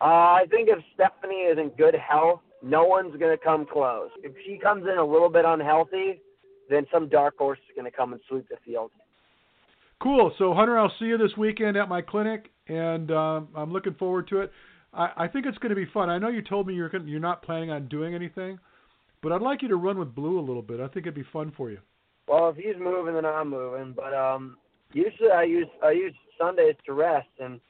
Uh, 0.00 0.04
I 0.04 0.44
think 0.50 0.68
if 0.68 0.78
Stephanie 0.94 1.34
is 1.34 1.58
in 1.58 1.70
good 1.70 1.94
health, 1.94 2.40
no 2.62 2.84
one's 2.84 3.16
going 3.16 3.36
to 3.36 3.42
come 3.42 3.66
close. 3.70 4.10
If 4.22 4.32
she 4.46 4.56
comes 4.56 4.84
in 4.90 4.98
a 4.98 5.04
little 5.04 5.28
bit 5.28 5.44
unhealthy, 5.44 6.20
then 6.70 6.86
some 6.92 7.08
dark 7.08 7.36
horse 7.36 7.58
is 7.68 7.74
going 7.74 7.90
to 7.90 7.96
come 7.96 8.12
and 8.12 8.22
sweep 8.28 8.48
the 8.48 8.56
field. 8.64 8.90
Cool. 10.00 10.32
So 10.38 10.54
Hunter, 10.54 10.78
I'll 10.78 10.92
see 10.98 11.06
you 11.06 11.18
this 11.18 11.36
weekend 11.36 11.76
at 11.76 11.88
my 11.88 12.00
clinic, 12.00 12.50
and 12.68 13.10
um, 13.10 13.48
I'm 13.56 13.72
looking 13.72 13.94
forward 13.94 14.28
to 14.28 14.40
it. 14.40 14.52
I, 14.94 15.10
I 15.16 15.28
think 15.28 15.46
it's 15.46 15.58
going 15.58 15.70
to 15.70 15.76
be 15.76 15.86
fun. 15.92 16.08
I 16.08 16.18
know 16.18 16.28
you 16.28 16.42
told 16.42 16.66
me 16.66 16.74
you're 16.74 16.88
gonna, 16.88 17.04
you're 17.04 17.20
not 17.20 17.42
planning 17.42 17.70
on 17.70 17.88
doing 17.88 18.14
anything, 18.14 18.58
but 19.22 19.32
I'd 19.32 19.42
like 19.42 19.62
you 19.62 19.68
to 19.68 19.76
run 19.76 19.98
with 19.98 20.14
Blue 20.14 20.38
a 20.38 20.40
little 20.40 20.62
bit. 20.62 20.80
I 20.80 20.88
think 20.88 21.06
it'd 21.06 21.14
be 21.14 21.26
fun 21.32 21.52
for 21.56 21.70
you. 21.70 21.78
Well, 22.26 22.50
if 22.50 22.56
he's 22.56 22.76
moving, 22.78 23.14
then 23.14 23.24
I'm 23.24 23.48
moving. 23.48 23.94
But 23.96 24.14
um, 24.14 24.56
usually 24.92 25.30
I 25.30 25.44
use 25.44 25.68
I 25.82 25.92
use 25.92 26.14
Sundays 26.38 26.74
to 26.86 26.92
rest 26.92 27.28
and 27.40 27.60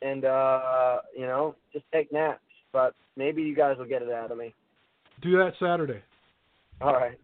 and 0.00 0.24
uh, 0.24 0.98
you 1.16 1.26
know 1.26 1.56
just 1.72 1.84
take 1.92 2.12
naps. 2.12 2.40
But 2.72 2.94
maybe 3.16 3.42
you 3.42 3.54
guys 3.54 3.76
will 3.78 3.86
get 3.86 4.02
it 4.02 4.10
out 4.10 4.30
of 4.30 4.38
me. 4.38 4.54
Do 5.20 5.32
that 5.38 5.52
Saturday. 5.60 6.02
All 6.80 6.94
right. 6.94 7.18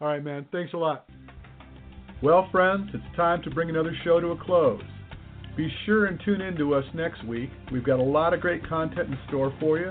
All 0.00 0.08
right, 0.08 0.24
man. 0.24 0.46
Thanks 0.50 0.72
a 0.72 0.76
lot. 0.76 1.06
Well, 2.22 2.48
friends, 2.50 2.90
it's 2.94 3.16
time 3.16 3.42
to 3.42 3.50
bring 3.50 3.70
another 3.70 3.94
show 4.04 4.20
to 4.20 4.28
a 4.28 4.44
close. 4.44 4.82
Be 5.56 5.68
sure 5.84 6.06
and 6.06 6.20
tune 6.24 6.40
in 6.40 6.56
to 6.56 6.74
us 6.74 6.84
next 6.94 7.24
week. 7.26 7.50
We've 7.72 7.84
got 7.84 7.98
a 7.98 8.02
lot 8.02 8.32
of 8.32 8.40
great 8.40 8.66
content 8.66 9.08
in 9.08 9.18
store 9.28 9.54
for 9.60 9.78
you. 9.78 9.90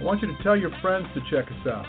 I 0.00 0.02
want 0.02 0.22
you 0.22 0.28
to 0.28 0.42
tell 0.42 0.56
your 0.56 0.70
friends 0.80 1.06
to 1.12 1.20
check 1.30 1.44
us 1.52 1.66
out. 1.66 1.84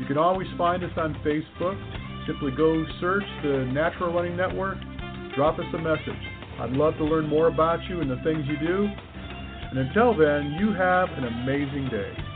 You 0.00 0.06
can 0.06 0.18
always 0.18 0.48
find 0.58 0.82
us 0.82 0.90
on 0.96 1.14
Facebook. 1.24 1.78
Simply 2.26 2.50
go 2.50 2.84
search 3.00 3.22
the 3.44 3.64
Natural 3.72 4.12
Running 4.12 4.36
Network, 4.36 4.76
drop 5.36 5.58
us 5.58 5.64
a 5.72 5.78
message. 5.78 6.22
I'd 6.58 6.72
love 6.72 6.96
to 6.98 7.04
learn 7.04 7.28
more 7.28 7.46
about 7.46 7.78
you 7.88 8.00
and 8.00 8.10
the 8.10 8.20
things 8.24 8.44
you 8.46 8.58
do. 8.66 8.88
And 9.70 9.78
until 9.78 10.18
then, 10.18 10.56
you 10.58 10.74
have 10.74 11.08
an 11.10 11.24
amazing 11.24 11.88
day. 11.90 12.27